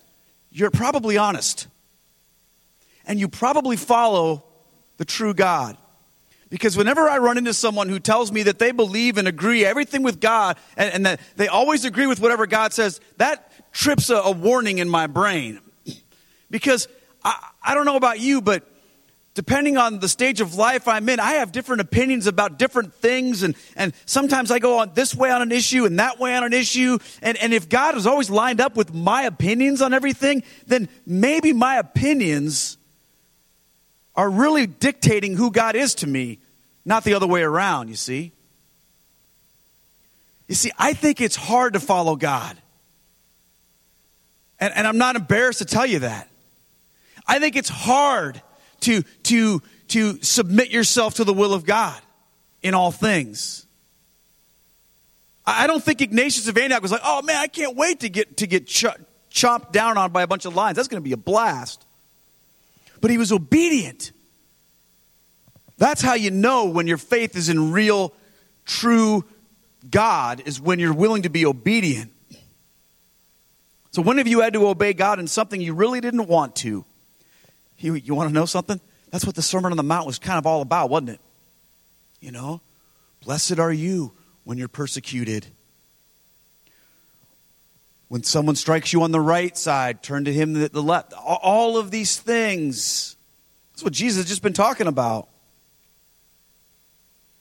you're 0.53 0.71
probably 0.71 1.17
honest. 1.17 1.67
And 3.07 3.19
you 3.19 3.29
probably 3.29 3.77
follow 3.77 4.45
the 4.99 5.05
true 5.05 5.35
God. 5.35 5.77
Because 6.49 6.77
whenever 6.77 7.09
I 7.09 7.19
run 7.19 7.39
into 7.39 7.55
someone 7.55 7.89
who 7.89 7.99
tells 7.99 8.31
me 8.31 8.45
that 8.45 8.59
they 8.59 8.71
believe 8.71 9.19
and 9.19 9.27
agree 9.27 9.65
everything 9.65 10.03
with 10.03 10.21
God 10.21 10.59
and, 10.77 10.93
and 10.93 11.07
that 11.07 11.21
they 11.37 11.49
always 11.49 11.85
agree 11.85 12.07
with 12.07 12.21
whatever 12.21 12.47
God 12.47 12.73
says, 12.73 13.01
that 13.17 13.51
trips 13.73 14.11
a, 14.11 14.17
a 14.17 14.31
warning 14.31 14.79
in 14.79 14.89
my 14.89 15.07
brain. 15.07 15.61
Because 16.49 16.87
I, 17.25 17.49
I 17.61 17.75
don't 17.75 17.87
know 17.87 17.97
about 17.97 18.21
you, 18.21 18.41
but 18.41 18.63
depending 19.37 19.77
on 19.77 19.99
the 19.99 20.09
stage 20.09 20.41
of 20.41 20.55
life 20.55 20.89
I'm 20.89 21.07
in, 21.11 21.21
I 21.21 21.33
have 21.33 21.53
different 21.53 21.83
opinions 21.83 22.27
about 22.27 22.59
different 22.59 22.95
things. 22.95 23.43
And, 23.43 23.55
and 23.77 23.93
sometimes 24.07 24.51
I 24.51 24.59
go 24.59 24.79
on 24.79 24.93
this 24.95 25.15
way 25.15 25.31
on 25.31 25.43
an 25.43 25.53
issue 25.53 25.85
and 25.85 25.99
that 25.99 26.19
way 26.19 26.35
on 26.35 26.43
an 26.43 26.55
issue. 26.55 26.99
And, 27.21 27.37
and 27.37 27.53
if 27.53 27.69
God 27.69 27.97
is 27.99 28.07
always 28.07 28.31
lined 28.31 28.63
up 28.63 28.77
with 28.77 28.95
my 28.95 29.23
opinions 29.25 29.83
on 29.83 29.93
everything, 29.93 30.43
then 30.67 30.89
maybe 31.07 31.53
my 31.53 31.77
opinions 31.77 32.79
are 34.15 34.31
really 34.31 34.67
dictating 34.67 35.37
who 35.37 35.51
God 35.51 35.77
is 35.77 35.95
to 35.97 36.07
me, 36.07 36.39
not 36.87 37.05
the 37.05 37.13
other 37.13 37.27
way 37.27 37.43
around, 37.43 37.89
you 37.89 37.95
see. 37.95 38.33
You 40.49 40.55
see, 40.55 40.73
I 40.79 40.95
think 40.95 41.21
it's 41.21 41.37
hard 41.37 41.75
to 41.75 41.81
follow 41.81 42.17
God. 42.17 42.57
And, 44.59 44.73
and 44.75 44.87
I'm 44.87 44.97
not 44.97 45.15
embarrassed 45.15 45.59
to 45.59 45.67
tell 45.67 45.85
you 45.85 45.99
that. 45.99 46.31
I 47.29 47.39
think 47.39 47.55
it's 47.55 47.69
hard 47.69 48.41
to, 48.87 49.03
to, 49.25 49.63
to 49.89 50.23
submit 50.23 50.71
yourself 50.71 51.15
to 51.15 51.25
the 51.25 51.33
will 51.33 51.55
of 51.55 51.65
God 51.65 52.01
in 52.63 52.75
all 52.75 52.91
things. 52.91 53.67
I 55.45 55.69
don't 55.69 55.83
think 55.83 56.01
Ignatius 56.01 56.49
of 56.49 56.59
Antioch 56.59 56.83
was 56.83 56.91
like, 56.91 57.03
oh 57.05 57.23
man, 57.23 57.37
I 57.37 57.47
can't 57.47 57.77
wait 57.77 58.01
to 58.01 58.09
get, 58.09 58.39
to 58.39 58.49
get 58.49 58.67
ch- 58.67 58.87
chopped 59.31 59.73
down 59.73 59.97
on 59.97 60.11
by 60.11 60.23
a 60.23 60.27
bunch 60.27 60.45
of 60.45 60.57
lions. 60.57 60.75
That's 60.75 60.89
going 60.89 61.01
to 61.01 61.05
be 61.05 61.13
a 61.13 61.17
blast 61.17 61.87
but 63.01 63.11
he 63.11 63.19
was 63.19 63.33
obedient. 63.33 64.13
That's 65.79 66.01
how 66.01 66.15
you 66.15 66.31
know 66.31 66.67
when 66.67 66.87
your 66.87 66.97
faith 66.97 67.37
is 67.37 67.49
in 67.49 67.73
real, 67.73 68.13
true 68.65 69.25
God, 69.89 70.43
is 70.47 70.61
when 70.61 70.79
you're 70.79 70.95
willing 70.95 71.23
to 71.23 71.29
be 71.29 71.45
obedient. 71.45 72.13
So, 73.91 74.03
when 74.03 74.19
have 74.19 74.27
you 74.27 74.41
had 74.41 74.55
to 74.55 74.67
obey 74.67 74.93
God 74.93 75.19
in 75.19 75.27
something 75.27 75.61
you 75.61 75.75
really 75.75 76.01
didn't 76.01 76.27
want 76.27 76.57
to? 76.57 76.85
You, 77.79 77.95
you 77.95 78.15
want 78.15 78.29
to 78.29 78.35
know 78.35 78.47
something? 78.47 78.81
That's 79.11 79.25
what 79.25 79.35
the 79.35 79.43
Sermon 79.43 79.71
on 79.71 79.77
the 79.77 79.83
Mount 79.83 80.07
was 80.07 80.19
kind 80.19 80.39
of 80.39 80.47
all 80.47 80.63
about, 80.63 80.91
wasn't 80.91 81.11
it? 81.11 81.21
You 82.21 82.33
know, 82.33 82.61
blessed 83.25 83.59
are 83.59 83.73
you 83.73 84.13
when 84.45 84.59
you're 84.59 84.69
persecuted. 84.69 85.47
When 88.09 88.23
someone 88.23 88.57
strikes 88.57 88.93
you 88.93 89.03
on 89.03 89.11
the 89.11 89.21
right 89.21 89.57
side, 89.57 90.03
turn 90.03 90.25
to 90.25 90.33
him 90.33 90.53
the 90.53 90.83
left. 90.83 91.13
All 91.13 91.77
of 91.77 91.91
these 91.91 92.19
things. 92.19 93.17
That's 93.73 93.83
what 93.83 93.93
Jesus 93.93 94.19
has 94.19 94.29
just 94.29 94.43
been 94.43 94.53
talking 94.53 94.87
about. 94.87 95.29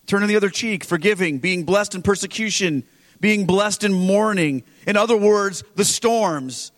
Turning 0.07 0.27
the 0.27 0.35
other 0.35 0.49
cheek, 0.49 0.83
forgiving, 0.83 1.39
being 1.39 1.63
blessed 1.63 1.95
in 1.95 2.01
persecution, 2.01 2.83
being 3.19 3.45
blessed 3.45 3.83
in 3.83 3.93
mourning. 3.93 4.63
In 4.85 4.97
other 4.97 5.17
words, 5.17 5.63
the 5.75 5.85
storms. 5.85 6.71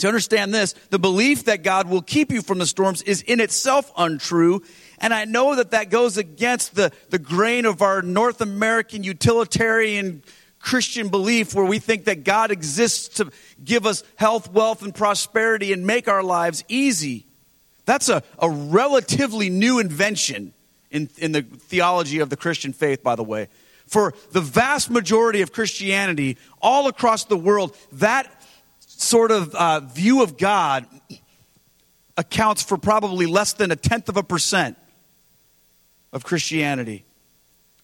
To 0.00 0.08
understand 0.08 0.52
this, 0.52 0.74
the 0.90 0.98
belief 0.98 1.44
that 1.44 1.62
God 1.62 1.88
will 1.88 2.02
keep 2.02 2.32
you 2.32 2.42
from 2.42 2.58
the 2.58 2.66
storms 2.66 3.02
is 3.02 3.22
in 3.22 3.40
itself 3.40 3.90
untrue. 3.96 4.62
And 4.98 5.14
I 5.14 5.24
know 5.24 5.56
that 5.56 5.70
that 5.70 5.90
goes 5.90 6.16
against 6.16 6.74
the, 6.74 6.92
the 7.10 7.18
grain 7.18 7.64
of 7.64 7.82
our 7.82 8.02
North 8.02 8.40
American 8.40 9.04
utilitarian 9.04 10.22
Christian 10.58 11.08
belief 11.08 11.54
where 11.54 11.64
we 11.64 11.78
think 11.78 12.04
that 12.04 12.24
God 12.24 12.50
exists 12.50 13.16
to 13.16 13.30
give 13.64 13.86
us 13.86 14.04
health, 14.16 14.52
wealth, 14.52 14.82
and 14.82 14.94
prosperity 14.94 15.72
and 15.72 15.86
make 15.86 16.06
our 16.06 16.22
lives 16.22 16.64
easy. 16.68 17.26
That's 17.86 18.08
a, 18.08 18.22
a 18.38 18.48
relatively 18.48 19.48
new 19.48 19.78
invention 19.78 20.52
in, 20.90 21.08
in 21.16 21.32
the 21.32 21.42
theology 21.42 22.20
of 22.20 22.28
the 22.30 22.36
Christian 22.36 22.72
faith, 22.72 23.02
by 23.02 23.16
the 23.16 23.24
way. 23.24 23.48
For 23.86 24.14
the 24.32 24.40
vast 24.40 24.90
majority 24.90 25.40
of 25.40 25.52
Christianity, 25.52 26.36
all 26.62 26.86
across 26.86 27.24
the 27.24 27.36
world, 27.36 27.76
that 27.92 28.39
sort 29.00 29.30
of 29.30 29.54
uh, 29.54 29.80
view 29.80 30.22
of 30.22 30.36
God 30.36 30.86
accounts 32.16 32.62
for 32.62 32.76
probably 32.76 33.26
less 33.26 33.54
than 33.54 33.70
a 33.70 33.76
tenth 33.76 34.08
of 34.08 34.16
a 34.16 34.22
percent 34.22 34.76
of 36.12 36.24
Christianity. 36.24 37.04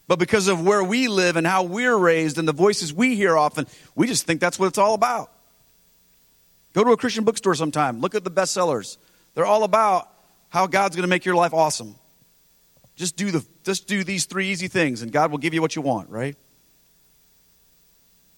But 0.08 0.18
because 0.18 0.46
of 0.46 0.64
where 0.64 0.84
we 0.84 1.08
live 1.08 1.36
and 1.36 1.46
how 1.46 1.64
we're 1.64 1.96
raised 1.96 2.38
and 2.38 2.46
the 2.46 2.52
voices 2.52 2.92
we 2.92 3.16
hear 3.16 3.36
often, 3.36 3.66
we 3.94 4.06
just 4.06 4.26
think 4.26 4.40
that's 4.40 4.58
what 4.58 4.66
it's 4.66 4.78
all 4.78 4.94
about. 4.94 5.32
Go 6.74 6.84
to 6.84 6.90
a 6.90 6.96
Christian 6.96 7.24
bookstore 7.24 7.54
sometime, 7.54 8.00
look 8.00 8.14
at 8.14 8.22
the 8.22 8.30
bestsellers. 8.30 8.98
They're 9.34 9.46
all 9.46 9.64
about 9.64 10.08
how 10.50 10.66
God's 10.66 10.96
going 10.96 11.02
to 11.02 11.08
make 11.08 11.24
your 11.24 11.34
life 11.34 11.54
awesome. 11.54 11.96
Just 12.94 13.16
do, 13.16 13.30
the, 13.30 13.44
just 13.64 13.88
do 13.88 14.04
these 14.04 14.26
three 14.26 14.48
easy 14.48 14.68
things, 14.68 15.02
and 15.02 15.10
God 15.10 15.30
will 15.30 15.38
give 15.38 15.54
you 15.54 15.60
what 15.60 15.74
you 15.76 15.82
want, 15.82 16.10
right? 16.10 16.36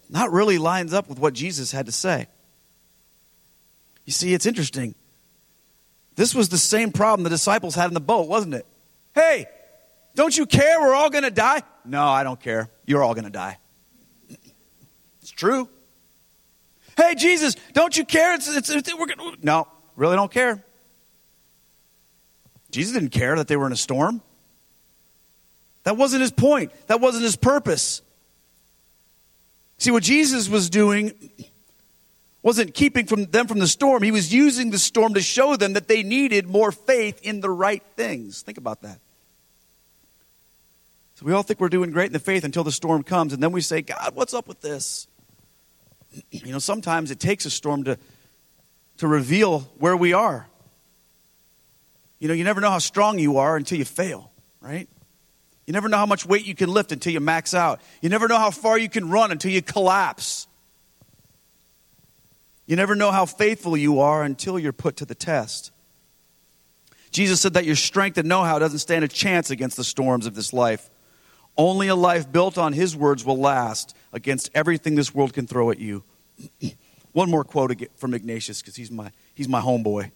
Not 0.09 0.33
really 0.33 0.59
lines 0.59 0.95
up 0.95 1.09
with 1.09 1.19
what 1.19 1.35
Jesus 1.35 1.71
had 1.71 1.87
to 1.87 1.93
say. 1.93 2.29
You 4.09 4.13
see, 4.13 4.33
it's 4.33 4.47
interesting. 4.47 4.95
This 6.17 6.35
was 6.35 6.49
the 6.49 6.57
same 6.57 6.93
problem 6.93 7.25
the 7.25 7.29
disciples 7.29 7.75
had 7.75 7.89
in 7.89 7.93
the 7.93 8.01
boat, 8.01 8.27
wasn't 8.27 8.55
it? 8.55 8.65
Hey, 9.15 9.45
don't 10.15 10.35
you 10.35 10.47
care 10.47 10.81
we're 10.81 10.95
all 10.95 11.11
going 11.11 11.25
to 11.25 11.31
die? 11.31 11.61
No, 11.85 12.03
I 12.05 12.25
don't 12.25 12.41
care. 12.41 12.71
You're 12.87 13.03
all 13.03 13.13
going 13.13 13.27
to 13.27 13.31
die. 13.31 13.59
It's 15.21 15.31
true. 15.31 15.69
Hey, 16.97 17.17
Jesus, 17.17 17.55
don't 17.75 17.95
you 17.99 18.07
care? 18.07 18.33
It's, 18.33 18.49
it's, 18.49 18.71
it's, 18.71 18.97
we're 18.99 19.15
gonna, 19.15 19.37
no, 19.43 19.69
really 19.95 20.17
don't 20.17 20.33
care. 20.33 20.65
Jesus 22.71 22.95
didn't 22.95 23.11
care 23.11 23.37
that 23.37 23.47
they 23.47 23.59
were 23.59 23.67
in 23.67 23.73
a 23.73 23.77
storm. 23.77 24.23
That 25.83 25.99
wasn't 25.99 26.23
his 26.23 26.33
point, 26.33 26.73
that 26.87 27.03
wasn't 27.03 27.25
his 27.25 27.37
purpose. 27.37 28.01
See, 29.77 29.91
what 29.91 30.03
Jesus 30.03 30.49
was 30.49 30.71
doing 30.71 31.13
wasn't 32.49 32.73
keeping 32.73 33.05
from 33.05 33.27
them 33.27 33.47
from 33.47 33.59
the 33.59 33.67
storm. 33.67 34.03
He 34.03 34.11
was 34.11 34.33
using 34.33 34.71
the 34.71 34.79
storm 34.79 35.13
to 35.13 35.21
show 35.21 35.55
them 35.55 35.75
that 35.75 35.87
they 35.87 36.03
needed 36.03 36.47
more 36.47 36.73
faith 36.73 37.21
in 37.23 37.43
the 37.43 37.51
right 37.51 37.83
things. 37.95 38.41
Think 38.41 38.57
about 38.57 38.81
that. 38.81 39.01
So 41.17 41.27
we 41.27 41.35
all 41.35 41.43
think 41.43 41.61
we're 41.61 41.69
doing 41.69 41.91
great 41.91 42.07
in 42.07 42.15
the 42.15 42.19
faith 42.19 42.45
until 42.45 42.65
the 42.65 42.73
storm 42.73 43.03
comes, 43.03 43.35
and 43.35 43.43
then 43.43 43.53
we 43.53 43.61
say, 43.61 43.83
God, 43.83 44.13
what's 44.15 44.33
up 44.33 44.49
with 44.49 44.63
this? 44.63 45.07
You 46.31 46.53
know, 46.53 46.59
sometimes 46.59 47.11
it 47.11 47.21
takes 47.21 47.45
a 47.45 47.51
storm 47.51 47.85
to, 47.85 47.99
to 48.97 49.07
reveal 49.07 49.61
where 49.77 49.95
we 49.95 50.15
are. 50.15 50.49
You 52.19 52.29
know, 52.29 52.35
you 52.35 52.45
never 52.45 52.63
know 52.63 52.71
how 52.71 52.79
strong 52.79 53.19
you 53.19 53.37
are 53.37 53.59
until 53.59 53.77
you 53.77 53.85
fail, 53.85 54.33
right? 54.63 54.89
You 55.67 55.75
never 55.75 55.91
know 55.91 55.99
how 55.99 56.07
much 56.07 56.25
weight 56.25 56.47
you 56.47 56.55
can 56.55 56.71
lift 56.71 56.93
until 56.93 57.13
you 57.13 57.21
max 57.21 57.53
out. 57.53 57.83
You 58.01 58.09
never 58.09 58.27
know 58.27 58.39
how 58.39 58.51
far 58.51 58.79
you 58.79 58.89
can 58.89 59.11
run 59.11 59.33
until 59.33 59.51
you 59.51 59.61
collapse. 59.61 60.48
You 62.69 62.77
never 62.77 62.95
know 62.95 63.11
how 63.11 63.25
faithful 63.25 63.79
you 63.79 64.01
are 64.01 64.23
until 64.23 64.59
you're 64.59 64.75
put 64.75 64.99
to 64.99 65.07
the 65.07 65.15
test. 65.15 65.73
Jesus 67.11 67.41
said 67.41 67.55
that 67.55 67.65
your 67.65 67.77
strength 67.77 68.19
and 68.19 68.29
know 68.29 68.45
how 68.45 68.59
doesn't 68.59 68.81
stand 68.81 69.07
a 69.07 69.09
chance 69.09 69.51
against 69.51 69.79
the 69.79 69.85
storms 69.85 70.27
of 70.27 70.35
this 70.35 70.53
life. 70.53 70.91
Only 71.57 71.89
a 71.89 71.95
life 71.95 72.31
built 72.31 72.59
on 72.59 72.75
His 72.75 72.95
words 72.95 73.25
will 73.25 73.39
last 73.39 73.97
against 74.13 74.51
everything 74.55 74.97
this 74.97 75.15
world 75.15 75.33
can 75.33 75.47
throw 75.47 75.71
at 75.71 75.79
you. 75.79 76.05
One 77.13 77.31
more 77.31 77.43
quote 77.43 77.75
from 77.97 78.13
Ignatius 78.13 78.61
because 78.61 78.77
he's 78.77 78.91
my, 78.91 79.13
he's 79.35 79.49
my 79.49 79.63
homeboy. 79.63 80.11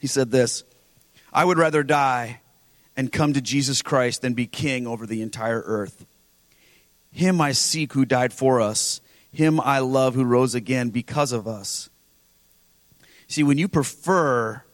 He 0.00 0.08
said 0.08 0.32
this 0.32 0.64
I 1.32 1.44
would 1.44 1.58
rather 1.58 1.84
die 1.84 2.40
and 2.96 3.12
come 3.12 3.34
to 3.34 3.40
Jesus 3.40 3.82
Christ 3.82 4.22
than 4.22 4.34
be 4.34 4.48
king 4.48 4.88
over 4.88 5.06
the 5.06 5.22
entire 5.22 5.62
earth. 5.64 6.04
Him 7.12 7.40
I 7.40 7.52
seek 7.52 7.92
who 7.92 8.04
died 8.04 8.32
for 8.32 8.60
us. 8.60 9.00
Him 9.32 9.60
I 9.60 9.78
love 9.78 10.14
who 10.14 10.24
rose 10.24 10.54
again 10.54 10.90
because 10.90 11.32
of 11.32 11.46
us. 11.46 11.88
See, 13.28 13.42
when 13.42 13.58
you 13.58 13.68
prefer, 13.68 14.64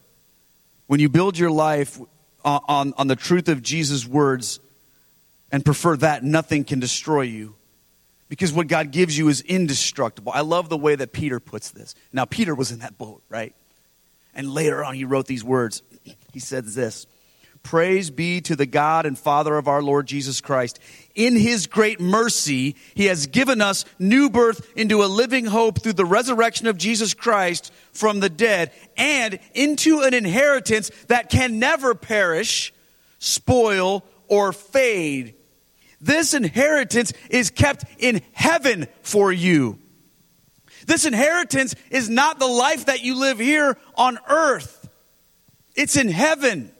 when 0.87 0.99
you 0.99 1.09
build 1.09 1.38
your 1.38 1.51
life 1.51 2.01
on, 2.45 2.61
on, 2.69 2.95
on 2.97 3.07
the 3.07 3.16
truth 3.16 3.49
of 3.49 3.62
Jesus' 3.62 4.07
words 4.07 4.61
and 5.53 5.64
prefer 5.64 5.97
that, 5.99 6.25
nothing 6.25 6.64
can 6.64 6.81
destroy 6.81 7.23
you. 7.23 7.55
Because 8.29 8.53
what 8.53 8.66
God 8.66 8.90
gives 8.90 9.16
you 9.16 9.29
is 9.29 9.40
indestructible. 9.42 10.33
I 10.35 10.40
love 10.40 10.69
the 10.69 10.77
way 10.77 10.97
that 10.97 11.12
Peter 11.12 11.38
puts 11.38 11.71
this. 11.71 11.95
Now, 12.12 12.25
Peter 12.25 12.55
was 12.55 12.73
in 12.73 12.81
that 12.81 12.99
boat, 12.99 13.23
right? 13.29 13.55
And 14.35 14.53
later 14.53 14.85
on, 14.85 14.95
he 14.95 15.05
wrote 15.05 15.27
these 15.27 15.45
words. 15.45 15.83
He 16.33 16.40
said 16.40 16.66
this 16.66 17.07
Praise 17.66 18.11
be 18.11 18.40
to 18.42 18.55
the 18.55 18.64
God 18.64 19.07
and 19.07 19.18
Father 19.18 19.57
of 19.57 19.66
our 19.66 19.83
Lord 19.83 20.07
Jesus 20.07 20.40
Christ. 20.40 20.79
In 21.16 21.35
his 21.35 21.66
great 21.66 21.98
mercy, 21.98 22.76
he 22.94 23.07
has 23.07 23.26
given 23.26 23.61
us 23.61 23.85
new 23.98 24.31
birth 24.31 24.72
into 24.76 25.02
a 25.02 25.07
living 25.07 25.46
hope 25.46 25.83
through 25.83 25.94
the 25.94 26.05
resurrection 26.05 26.68
of 26.68 26.79
Jesus 26.79 27.12
Christ 27.12 27.72
from 27.90 28.20
the 28.20 28.29
dead 28.31 28.70
and 28.96 29.40
into 29.52 30.02
an 30.02 30.14
inheritance 30.14 30.92
that 31.09 31.29
can 31.29 31.59
never 31.59 31.96
perish, 31.96 32.72
spoil, 33.18 34.05
or 34.29 34.52
fade. 34.52 35.35
This 36.00 36.35
inheritance 36.35 37.12
is 37.31 37.50
kept 37.50 37.85
in 37.98 38.22
heaven 38.31 38.87
for 39.02 39.33
you 39.33 39.81
this 40.87 41.05
inheritance 41.05 41.74
is 41.90 42.09
not 42.09 42.38
the 42.38 42.46
life 42.46 42.85
that 42.85 43.02
you 43.02 43.18
live 43.18 43.40
here 43.40 43.76
on 43.96 44.20
earth, 44.29 44.88
it's 45.74 45.96
in 45.96 46.09
heaven. 46.09 46.70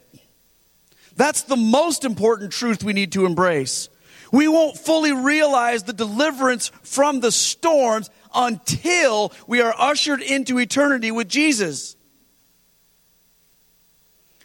That's 1.17 1.43
the 1.43 1.57
most 1.57 2.05
important 2.05 2.53
truth 2.53 2.85
we 2.85 2.93
need 2.93 3.13
to 3.13 3.27
embrace. 3.27 3.89
We 4.33 4.49
won't 4.49 4.77
fully 4.77 5.13
realize 5.13 5.85
the 5.85 5.93
deliverance 5.93 6.69
from 6.83 7.21
the 7.21 7.33
storms 7.33 8.11
until 8.35 9.33
we 9.47 9.61
are 9.61 9.75
ushered 9.77 10.21
into 10.21 10.59
eternity 10.59 11.11
with 11.11 11.29
Jesus. 11.29 11.97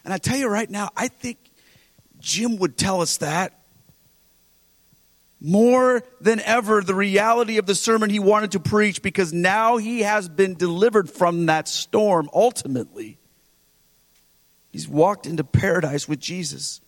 And 0.04 0.14
I 0.14 0.18
tell 0.18 0.36
you 0.36 0.48
right 0.48 0.70
now, 0.70 0.88
I 0.96 1.08
think 1.08 1.38
Jim 2.18 2.56
would 2.58 2.76
tell 2.76 3.00
us 3.00 3.18
that 3.18 3.58
more 5.40 6.04
than 6.20 6.38
ever 6.40 6.80
the 6.82 6.94
reality 6.94 7.58
of 7.58 7.66
the 7.66 7.74
sermon 7.74 8.08
he 8.08 8.20
wanted 8.20 8.52
to 8.52 8.60
preach 8.60 9.02
because 9.02 9.32
now 9.32 9.76
he 9.76 10.02
has 10.02 10.28
been 10.28 10.54
delivered 10.54 11.10
from 11.10 11.46
that 11.46 11.66
storm 11.66 12.30
ultimately. 12.32 13.18
He's 14.72 14.88
walked 14.88 15.26
into 15.26 15.44
paradise 15.44 16.08
with 16.08 16.18
Jesus. 16.18 16.80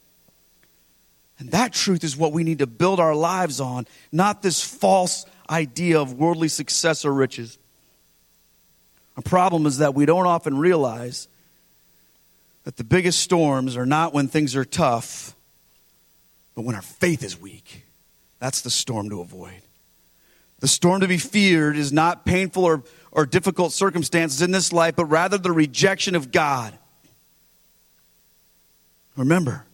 And 1.39 1.51
that 1.51 1.73
truth 1.73 2.03
is 2.03 2.17
what 2.17 2.33
we 2.33 2.43
need 2.43 2.61
to 2.61 2.67
build 2.67 2.99
our 2.99 3.15
lives 3.15 3.61
on, 3.61 3.87
not 4.11 4.43
this 4.43 4.65
false 4.65 5.27
idea 5.51 6.01
of 6.01 6.15
worldly 6.15 6.49
success 6.49 7.05
or 7.05 7.13
riches. 7.13 7.59
A 9.17 9.23
problem 9.23 9.67
is 9.67 9.79
that 9.79 9.95
we 9.95 10.07
don't 10.07 10.27
often 10.27 10.57
realize 10.57 11.29
that 12.65 12.77
the 12.77 12.85
biggest 12.85 13.21
storms 13.21 13.77
are 13.77 13.87
not 13.87 14.15
when 14.15 14.29
things 14.29 14.57
are 14.57 14.65
tough, 14.65 15.37
but 16.55 16.63
when 16.63 16.75
our 16.75 16.83
faith 16.83 17.23
is 17.23 17.39
weak. 17.39 17.85
That's 18.39 18.63
the 18.63 18.71
storm 18.71 19.11
to 19.11 19.21
avoid. 19.21 19.61
The 20.61 20.69
storm 20.69 21.01
to 21.03 21.09
be 21.09 21.19
feared 21.19 21.77
is 21.77 21.93
not 21.93 22.25
painful 22.25 22.65
or, 22.65 22.85
or 23.13 23.27
difficult 23.27 23.73
circumstances 23.73 24.41
in 24.41 24.51
this 24.51 24.73
life, 24.73 24.97
but 24.97 25.07
rather 25.07 25.37
the 25.37 25.53
rejection 25.53 26.15
of 26.15 26.33
God. 26.33 26.79
Remember, 29.17 29.65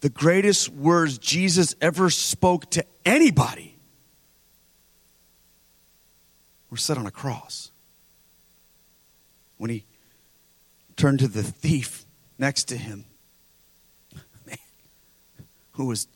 the 0.00 0.10
greatest 0.10 0.68
words 0.68 1.18
Jesus 1.18 1.74
ever 1.80 2.10
spoke 2.10 2.70
to 2.72 2.84
anybody 3.04 3.74
were 6.70 6.76
said 6.76 6.98
on 6.98 7.06
a 7.06 7.10
cross. 7.10 7.70
When 9.56 9.70
he 9.70 9.84
turned 10.96 11.20
to 11.20 11.28
the 11.28 11.42
thief 11.42 12.04
next 12.38 12.64
to 12.64 12.76
him, 12.76 13.04
who 15.72 15.86
was 15.86 16.06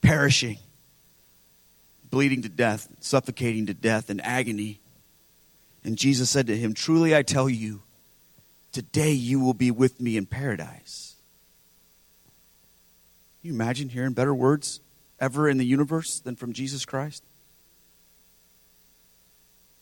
perishing, 0.00 0.58
bleeding 2.10 2.42
to 2.42 2.48
death, 2.48 2.86
suffocating 3.00 3.66
to 3.66 3.74
death 3.74 4.10
in 4.10 4.20
agony. 4.20 4.80
And 5.82 5.96
Jesus 5.96 6.30
said 6.30 6.46
to 6.46 6.56
him, 6.56 6.74
Truly 6.74 7.16
I 7.16 7.22
tell 7.22 7.48
you, 7.48 7.82
today 8.74 9.12
you 9.12 9.40
will 9.40 9.54
be 9.54 9.70
with 9.70 10.00
me 10.00 10.16
in 10.16 10.26
paradise. 10.26 11.14
Can 13.40 13.50
you 13.50 13.54
imagine 13.54 13.88
hearing 13.88 14.12
better 14.12 14.34
words 14.34 14.80
ever 15.20 15.48
in 15.48 15.58
the 15.58 15.64
universe 15.64 16.18
than 16.20 16.34
from 16.34 16.52
Jesus 16.52 16.84
Christ? 16.84 17.22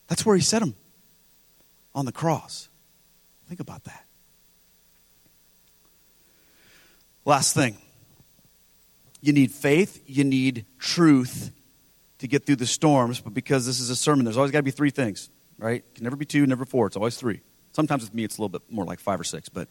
That's 0.07 0.25
where 0.25 0.35
he 0.35 0.41
set 0.41 0.61
him 0.61 0.75
on 1.95 2.05
the 2.05 2.11
cross. 2.11 2.69
Think 3.47 3.59
about 3.59 3.83
that. 3.85 4.05
Last 7.25 7.53
thing 7.53 7.77
you 9.21 9.33
need 9.33 9.51
faith, 9.51 10.03
you 10.05 10.23
need 10.23 10.65
truth 10.77 11.51
to 12.19 12.27
get 12.27 12.45
through 12.45 12.57
the 12.57 12.67
storms, 12.67 13.21
but 13.21 13.33
because 13.33 13.65
this 13.65 13.79
is 13.79 13.89
a 13.89 13.95
sermon, 13.95 14.25
there's 14.25 14.37
always 14.37 14.51
got 14.51 14.59
to 14.59 14.63
be 14.63 14.71
three 14.71 14.89
things, 14.91 15.29
right? 15.57 15.77
It 15.77 15.95
can 15.95 16.03
never 16.03 16.17
be 16.17 16.25
two, 16.25 16.45
never 16.45 16.65
four. 16.65 16.87
It's 16.87 16.97
always 16.97 17.17
three. 17.17 17.41
Sometimes 17.73 18.03
with 18.03 18.13
me, 18.13 18.23
it's 18.23 18.37
a 18.37 18.41
little 18.41 18.49
bit 18.49 18.61
more 18.69 18.85
like 18.85 18.99
five 18.99 19.19
or 19.19 19.23
six, 19.23 19.49
but. 19.49 19.67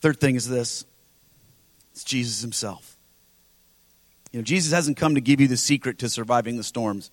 Third 0.00 0.20
thing 0.20 0.36
is 0.36 0.46
this 0.46 0.84
it's 1.94 2.04
Jesus 2.04 2.42
himself. 2.42 2.98
You 4.32 4.40
know, 4.40 4.44
Jesus 4.44 4.70
hasn't 4.70 4.98
come 4.98 5.14
to 5.14 5.20
give 5.22 5.40
you 5.40 5.48
the 5.48 5.56
secret 5.56 6.00
to 6.00 6.10
surviving 6.10 6.58
the 6.58 6.62
storms. 6.62 7.10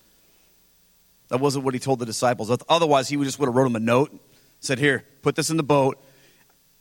That 1.30 1.39
wasn't 1.39 1.63
what 1.63 1.73
he 1.73 1.80
told 1.80 1.99
the 1.99 2.06
disciples. 2.06 2.51
Otherwise, 2.67 3.08
he 3.08 3.15
would 3.15 3.23
just 3.23 3.39
would 3.39 3.45
have 3.45 3.56
wrote 3.56 3.63
them 3.63 3.77
a 3.77 3.80
note, 3.80 4.12
said, 4.60 4.77
Here, 4.77 5.06
put 5.21 5.36
this 5.38 5.49
in 5.49 5.56
the 5.56 5.63
boat, 5.63 6.04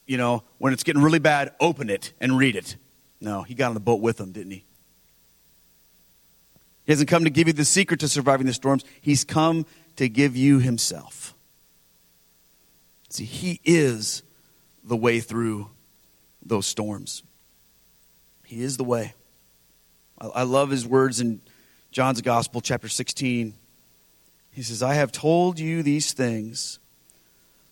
you 0.07 0.17
know, 0.17 0.43
when 0.59 0.73
it's 0.73 0.83
getting 0.83 1.01
really 1.01 1.21
bad, 1.21 1.53
open 1.61 1.89
it 1.89 2.13
and 2.21 2.37
read 2.37 2.57
it. 2.57 2.75
No, 3.21 3.43
he 3.43 3.55
got 3.55 3.69
on 3.69 3.75
the 3.75 3.81
boat 3.81 4.01
with 4.01 4.17
them, 4.17 4.33
didn't 4.33 4.51
he? 4.51 4.65
He 6.87 6.93
hasn't 6.93 7.09
come 7.09 7.23
to 7.23 7.31
give 7.31 7.47
you 7.47 7.53
the 7.53 7.65
secret 7.65 8.01
to 8.01 8.09
surviving 8.09 8.49
the 8.49 8.53
storms. 8.53 8.83
He's 9.01 9.23
come 9.23 9.65
to 10.01 10.09
give 10.09 10.35
you 10.35 10.61
himself. 10.61 11.35
See, 13.11 13.27
he 13.27 13.61
is 13.67 14.23
the 14.83 14.97
way 14.97 15.21
through 15.21 15.69
those 16.43 16.65
storms. 16.65 17.23
He 18.47 18.63
is 18.63 18.79
the 18.79 18.85
way. 18.85 19.13
I, 20.19 20.45
love 20.45 20.71
his 20.71 20.87
words 20.87 21.21
in 21.21 21.43
John's 21.93 22.23
Gospel, 22.23 22.63
chapter 22.63 22.89
16. 22.89 23.53
He 24.53 24.63
says, 24.63 24.83
I 24.83 24.95
have 24.95 25.13
told 25.13 25.59
you 25.59 25.83
these 25.83 26.15
things 26.15 26.79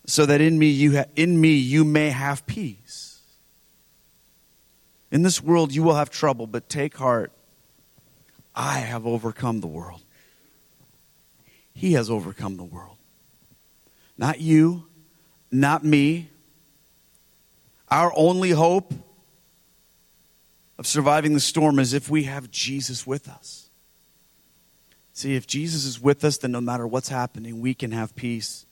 so 0.05 0.27
that 0.27 0.39
in 0.39 0.59
me 0.59 0.67
you 0.67 0.97
ha- 0.97 1.05
in 1.15 1.41
me 1.41 1.53
you 1.53 1.83
may 1.83 2.11
have 2.11 2.45
peace. 2.45 3.21
In 5.09 5.23
this 5.23 5.41
world 5.41 5.73
you 5.73 5.81
will 5.81 5.95
have 5.95 6.11
trouble, 6.11 6.45
but 6.45 6.69
take 6.69 6.95
heart. 6.95 7.31
I 8.53 8.77
have 8.81 9.07
overcome 9.07 9.61
the 9.61 9.67
world. 9.67 10.03
He 11.79 11.93
has 11.93 12.09
overcome 12.09 12.57
the 12.57 12.65
world. 12.65 12.97
Not 14.17 14.41
you, 14.41 14.83
not 15.49 15.81
me. 15.81 16.29
Our 17.87 18.11
only 18.17 18.49
hope 18.49 18.93
of 20.77 20.85
surviving 20.85 21.33
the 21.33 21.39
storm 21.39 21.79
is 21.79 21.93
if 21.93 22.09
we 22.09 22.23
have 22.23 22.51
Jesus 22.51 23.07
with 23.07 23.29
us. 23.29 23.69
See, 25.13 25.37
if 25.37 25.47
Jesus 25.47 25.85
is 25.85 26.01
with 26.01 26.25
us, 26.25 26.39
then 26.39 26.51
no 26.51 26.59
matter 26.59 26.85
what's 26.85 27.07
happening, 27.07 27.61
we 27.61 27.73
can 27.73 27.93
have 27.93 28.13
peace. 28.13 28.65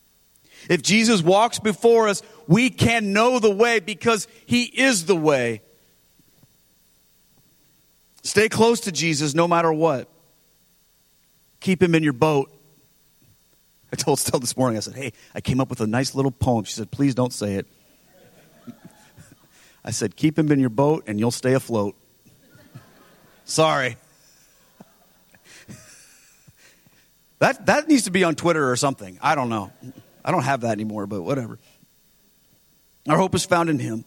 If 0.69 0.81
Jesus 0.81 1.21
walks 1.21 1.59
before 1.59 2.09
us, 2.09 2.21
we 2.45 2.69
can 2.69 3.13
know 3.13 3.39
the 3.39 3.55
way 3.55 3.79
because 3.79 4.27
he 4.45 4.63
is 4.63 5.05
the 5.05 5.15
way. 5.15 5.61
Stay 8.21 8.49
close 8.49 8.81
to 8.81 8.91
Jesus 8.91 9.33
no 9.33 9.47
matter 9.47 9.71
what. 9.71 10.09
Keep 11.61 11.81
him 11.81 11.95
in 11.95 12.03
your 12.03 12.11
boat. 12.11 12.51
I 13.91 13.95
told 13.95 14.19
Stella 14.19 14.41
this 14.41 14.57
morning, 14.57 14.77
I 14.77 14.81
said, 14.81 14.95
Hey, 14.95 15.13
I 15.33 15.41
came 15.41 15.59
up 15.59 15.69
with 15.69 15.81
a 15.81 15.87
nice 15.87 16.13
little 16.13 16.31
poem. 16.31 16.65
She 16.65 16.73
said, 16.73 16.91
Please 16.91 17.15
don't 17.15 17.33
say 17.33 17.55
it. 17.55 17.67
I 19.85 19.91
said, 19.91 20.15
Keep 20.15 20.37
him 20.37 20.51
in 20.51 20.59
your 20.59 20.69
boat 20.69 21.05
and 21.07 21.19
you'll 21.19 21.31
stay 21.31 21.53
afloat. 21.53 21.95
Sorry. 23.45 23.95
that, 27.39 27.65
that 27.65 27.87
needs 27.87 28.03
to 28.03 28.11
be 28.11 28.25
on 28.25 28.35
Twitter 28.35 28.69
or 28.69 28.75
something. 28.75 29.17
I 29.21 29.35
don't 29.35 29.47
know. 29.47 29.71
I 30.25 30.31
don't 30.31 30.43
have 30.43 30.61
that 30.61 30.71
anymore, 30.71 31.07
but 31.07 31.21
whatever. 31.21 31.57
Our 33.07 33.15
hope 33.15 33.33
is 33.35 33.45
found 33.45 33.69
in 33.69 33.79
Him, 33.79 34.03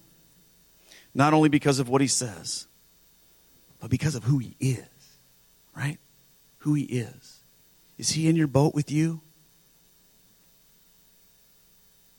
not 1.15 1.33
only 1.33 1.49
because 1.49 1.79
of 1.79 1.89
what 1.89 2.03
He 2.03 2.07
says, 2.07 2.67
but 3.81 3.89
because 3.89 4.15
of 4.15 4.25
who 4.25 4.37
He 4.37 4.55
is, 4.61 4.85
right? 5.75 5.99
Who 6.59 6.75
He 6.75 6.83
is. 6.83 7.39
Is 7.97 8.11
He 8.11 8.29
in 8.29 8.37
your 8.37 8.47
boat 8.47 8.75
with 8.75 8.91
you? 8.91 9.23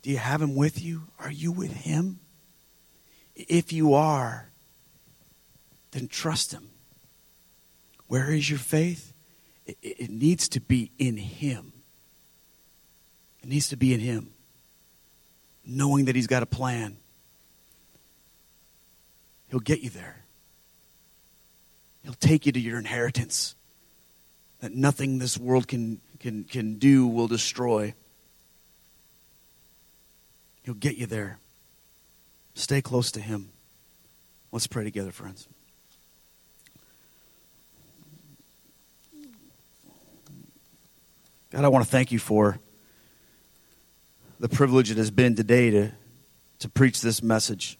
Do 0.01 0.09
you 0.09 0.17
have 0.17 0.41
Him 0.41 0.55
with 0.55 0.81
you? 0.81 1.03
Are 1.19 1.31
you 1.31 1.51
with 1.51 1.71
Him? 1.71 2.19
If 3.35 3.71
you 3.71 3.93
are, 3.93 4.49
then 5.91 6.07
trust 6.07 6.51
Him. 6.51 6.69
Where 8.07 8.31
is 8.31 8.49
your 8.49 8.59
faith? 8.59 9.13
It, 9.65 9.77
it 9.81 10.09
needs 10.09 10.49
to 10.49 10.59
be 10.59 10.91
in 10.97 11.17
Him. 11.17 11.73
It 13.41 13.49
needs 13.49 13.69
to 13.69 13.77
be 13.77 13.93
in 13.93 13.99
Him, 13.99 14.31
knowing 15.65 16.05
that 16.05 16.15
He's 16.15 16.27
got 16.27 16.43
a 16.43 16.47
plan. 16.47 16.97
He'll 19.49 19.59
get 19.59 19.81
you 19.81 19.89
there. 19.89 20.23
He'll 22.03 22.13
take 22.13 22.45
you 22.45 22.51
to 22.51 22.59
your 22.59 22.79
inheritance 22.79 23.55
that 24.61 24.73
nothing 24.73 25.19
this 25.19 25.37
world 25.37 25.67
can, 25.67 25.99
can, 26.19 26.43
can 26.45 26.75
do 26.75 27.05
will 27.05 27.27
destroy. 27.27 27.93
He'll 30.71 30.77
get 30.77 30.95
you 30.95 31.05
there. 31.05 31.38
Stay 32.53 32.81
close 32.81 33.12
to 33.12 33.19
Him. 33.19 33.49
Let's 34.53 34.67
pray 34.67 34.86
together, 34.86 35.12
friends. 35.12 35.45
God, 41.49 41.65
I 41.65 41.67
want 41.67 41.84
to 41.84 41.91
thank 41.91 42.13
you 42.13 42.19
for 42.19 42.57
the 44.39 44.47
privilege 44.47 44.89
it 44.89 44.95
has 44.95 45.12
been 45.12 45.36
today 45.36 45.71
to, 45.71 45.91
to 46.60 46.69
preach 46.69 47.01
this 47.01 47.21
message. 47.21 47.77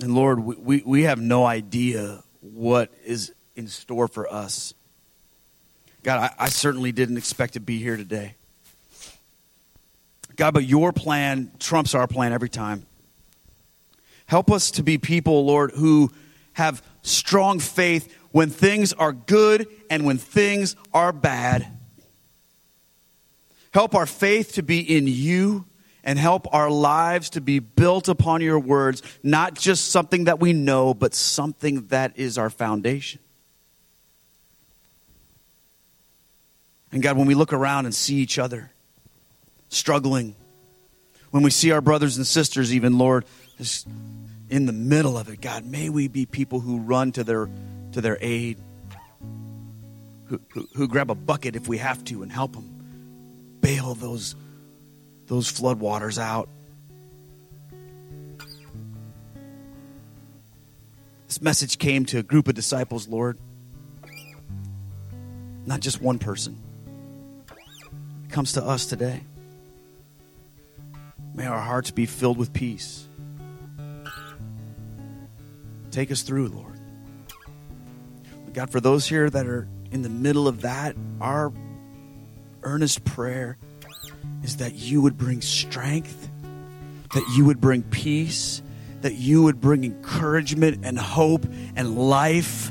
And 0.00 0.14
Lord, 0.14 0.40
we, 0.40 0.82
we, 0.84 1.04
have 1.04 1.18
no 1.18 1.46
idea 1.46 2.22
what 2.42 2.92
is 3.06 3.32
in 3.56 3.68
store 3.68 4.06
for 4.06 4.30
us. 4.30 4.74
God, 6.02 6.30
I, 6.38 6.44
I 6.44 6.48
certainly 6.50 6.92
didn't 6.92 7.16
expect 7.16 7.54
to 7.54 7.60
be 7.60 7.78
here 7.78 7.96
today. 7.96 8.34
God, 10.40 10.54
but 10.54 10.64
your 10.64 10.90
plan 10.90 11.52
trumps 11.58 11.94
our 11.94 12.06
plan 12.06 12.32
every 12.32 12.48
time. 12.48 12.86
Help 14.24 14.50
us 14.50 14.70
to 14.70 14.82
be 14.82 14.96
people, 14.96 15.44
Lord, 15.44 15.72
who 15.72 16.10
have 16.54 16.82
strong 17.02 17.58
faith 17.58 18.16
when 18.30 18.48
things 18.48 18.94
are 18.94 19.12
good 19.12 19.66
and 19.90 20.06
when 20.06 20.16
things 20.16 20.76
are 20.94 21.12
bad. 21.12 21.66
Help 23.74 23.94
our 23.94 24.06
faith 24.06 24.54
to 24.54 24.62
be 24.62 24.80
in 24.80 25.06
you 25.06 25.66
and 26.04 26.18
help 26.18 26.46
our 26.54 26.70
lives 26.70 27.28
to 27.30 27.42
be 27.42 27.58
built 27.58 28.08
upon 28.08 28.40
your 28.40 28.58
words, 28.58 29.02
not 29.22 29.52
just 29.52 29.90
something 29.90 30.24
that 30.24 30.40
we 30.40 30.54
know, 30.54 30.94
but 30.94 31.12
something 31.14 31.86
that 31.88 32.18
is 32.18 32.38
our 32.38 32.48
foundation. 32.48 33.20
And 36.92 37.02
God, 37.02 37.18
when 37.18 37.26
we 37.26 37.34
look 37.34 37.52
around 37.52 37.84
and 37.84 37.94
see 37.94 38.14
each 38.14 38.38
other 38.38 38.72
struggling, 39.70 40.36
when 41.30 41.42
we 41.42 41.50
see 41.50 41.70
our 41.70 41.80
brothers 41.80 42.16
and 42.16 42.26
sisters, 42.26 42.74
even, 42.74 42.98
Lord, 42.98 43.24
just 43.56 43.86
in 44.50 44.66
the 44.66 44.72
middle 44.72 45.16
of 45.16 45.28
it, 45.28 45.40
God, 45.40 45.64
may 45.64 45.88
we 45.88 46.08
be 46.08 46.26
people 46.26 46.60
who 46.60 46.80
run 46.80 47.12
to 47.12 47.24
their, 47.24 47.48
to 47.92 48.00
their 48.00 48.18
aid, 48.20 48.58
who, 50.26 50.40
who, 50.50 50.68
who 50.74 50.88
grab 50.88 51.10
a 51.10 51.14
bucket 51.14 51.56
if 51.56 51.68
we 51.68 51.78
have 51.78 52.04
to 52.04 52.22
and 52.22 52.30
help 52.30 52.52
them 52.52 53.58
bail 53.60 53.94
those, 53.94 54.34
those 55.26 55.50
floodwaters 55.50 56.20
out. 56.20 56.48
This 61.28 61.40
message 61.40 61.78
came 61.78 62.04
to 62.06 62.18
a 62.18 62.24
group 62.24 62.48
of 62.48 62.56
disciples, 62.56 63.06
Lord. 63.06 63.38
Not 65.64 65.78
just 65.78 66.02
one 66.02 66.18
person. 66.18 66.58
It 68.24 68.32
comes 68.32 68.54
to 68.54 68.64
us 68.64 68.86
today. 68.86 69.22
May 71.40 71.46
our 71.46 71.58
hearts 71.58 71.90
be 71.90 72.04
filled 72.04 72.36
with 72.36 72.52
peace. 72.52 73.08
Take 75.90 76.10
us 76.10 76.20
through, 76.20 76.48
Lord. 76.48 76.78
God, 78.52 78.68
for 78.68 78.78
those 78.78 79.08
here 79.08 79.30
that 79.30 79.46
are 79.46 79.66
in 79.90 80.02
the 80.02 80.10
middle 80.10 80.46
of 80.46 80.60
that, 80.60 80.96
our 81.18 81.50
earnest 82.62 83.06
prayer 83.06 83.56
is 84.42 84.58
that 84.58 84.74
you 84.74 85.00
would 85.00 85.16
bring 85.16 85.40
strength, 85.40 86.28
that 87.14 87.26
you 87.34 87.46
would 87.46 87.58
bring 87.58 87.84
peace, 87.84 88.60
that 89.00 89.14
you 89.14 89.42
would 89.44 89.62
bring 89.62 89.84
encouragement 89.84 90.84
and 90.84 90.98
hope 90.98 91.46
and 91.74 91.96
life 91.96 92.70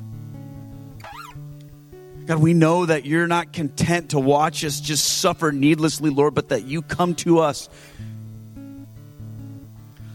God, 2.30 2.44
we 2.44 2.54
know 2.54 2.86
that 2.86 3.06
you're 3.06 3.26
not 3.26 3.54
content 3.54 4.12
to 4.12 4.20
watch 4.20 4.64
us 4.64 4.80
just 4.80 5.18
suffer 5.18 5.52
needlessly, 5.52 6.12
Lord, 6.12 6.36
but 6.36 6.50
that 6.50 6.64
you 6.64 6.84
come 6.84 7.16
to 7.16 7.40
us. 7.40 7.68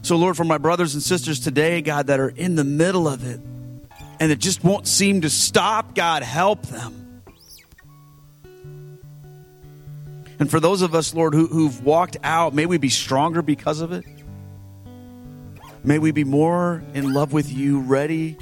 So, 0.04 0.16
Lord, 0.16 0.36
for 0.36 0.44
my 0.44 0.58
brothers 0.58 0.92
and 0.92 1.02
sisters 1.02 1.40
today, 1.40 1.80
God, 1.80 2.08
that 2.08 2.20
are 2.20 2.28
in 2.28 2.56
the 2.56 2.64
middle 2.64 3.08
of 3.08 3.26
it 3.26 3.40
and 4.20 4.30
it 4.30 4.38
just 4.38 4.62
won't 4.62 4.86
seem 4.86 5.22
to 5.22 5.30
stop, 5.30 5.94
God, 5.94 6.22
help 6.22 6.60
them. 6.66 7.22
And 10.38 10.50
for 10.50 10.60
those 10.60 10.82
of 10.82 10.94
us, 10.94 11.14
Lord, 11.14 11.32
who, 11.32 11.46
who've 11.46 11.82
walked 11.82 12.18
out, 12.22 12.52
may 12.52 12.66
we 12.66 12.76
be 12.76 12.90
stronger 12.90 13.40
because 13.40 13.80
of 13.80 13.92
it. 13.92 14.04
May 15.82 15.98
we 15.98 16.10
be 16.10 16.24
more 16.24 16.82
in 16.92 17.14
love 17.14 17.32
with 17.32 17.50
you, 17.50 17.80
ready 17.80 18.36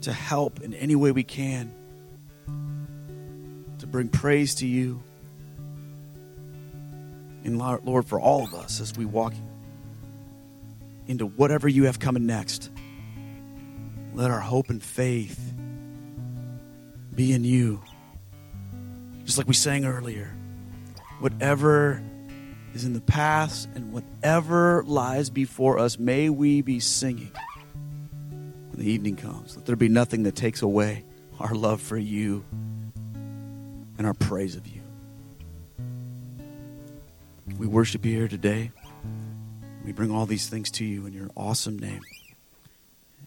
to 0.00 0.14
help 0.14 0.62
in 0.62 0.72
any 0.72 0.96
way 0.96 1.12
we 1.12 1.24
can, 1.24 1.70
to 3.80 3.86
bring 3.86 4.08
praise 4.08 4.54
to 4.56 4.66
you. 4.66 5.02
And 7.44 7.58
Lord, 7.58 8.06
for 8.06 8.20
all 8.20 8.44
of 8.44 8.54
us 8.54 8.80
as 8.80 8.96
we 8.96 9.04
walk 9.04 9.34
into 11.06 11.26
whatever 11.26 11.68
you 11.68 11.84
have 11.84 11.98
coming 11.98 12.26
next, 12.26 12.70
let 14.14 14.30
our 14.30 14.40
hope 14.40 14.70
and 14.70 14.82
faith 14.82 15.52
be 17.14 17.32
in 17.32 17.44
you. 17.44 17.82
Just 19.24 19.38
like 19.38 19.46
we 19.46 19.54
sang 19.54 19.84
earlier, 19.84 20.34
whatever 21.20 22.02
is 22.74 22.84
in 22.84 22.92
the 22.92 23.00
past 23.00 23.68
and 23.74 23.92
whatever 23.92 24.82
lies 24.84 25.30
before 25.30 25.78
us, 25.78 25.98
may 25.98 26.28
we 26.28 26.62
be 26.62 26.80
singing 26.80 27.32
when 28.30 28.84
the 28.84 28.90
evening 28.90 29.16
comes. 29.16 29.56
Let 29.56 29.66
there 29.66 29.76
be 29.76 29.88
nothing 29.88 30.24
that 30.24 30.34
takes 30.34 30.62
away 30.62 31.04
our 31.40 31.54
love 31.54 31.80
for 31.80 31.96
you 31.96 32.44
and 33.98 34.06
our 34.06 34.14
praise 34.14 34.56
of 34.56 34.66
you. 34.66 34.81
We 37.62 37.68
worship 37.68 38.04
you 38.04 38.16
here 38.16 38.26
today. 38.26 38.72
We 39.84 39.92
bring 39.92 40.10
all 40.10 40.26
these 40.26 40.48
things 40.48 40.68
to 40.72 40.84
you 40.84 41.06
in 41.06 41.12
your 41.12 41.30
awesome 41.36 41.78
name. 41.78 42.00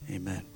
Amen. 0.10 0.55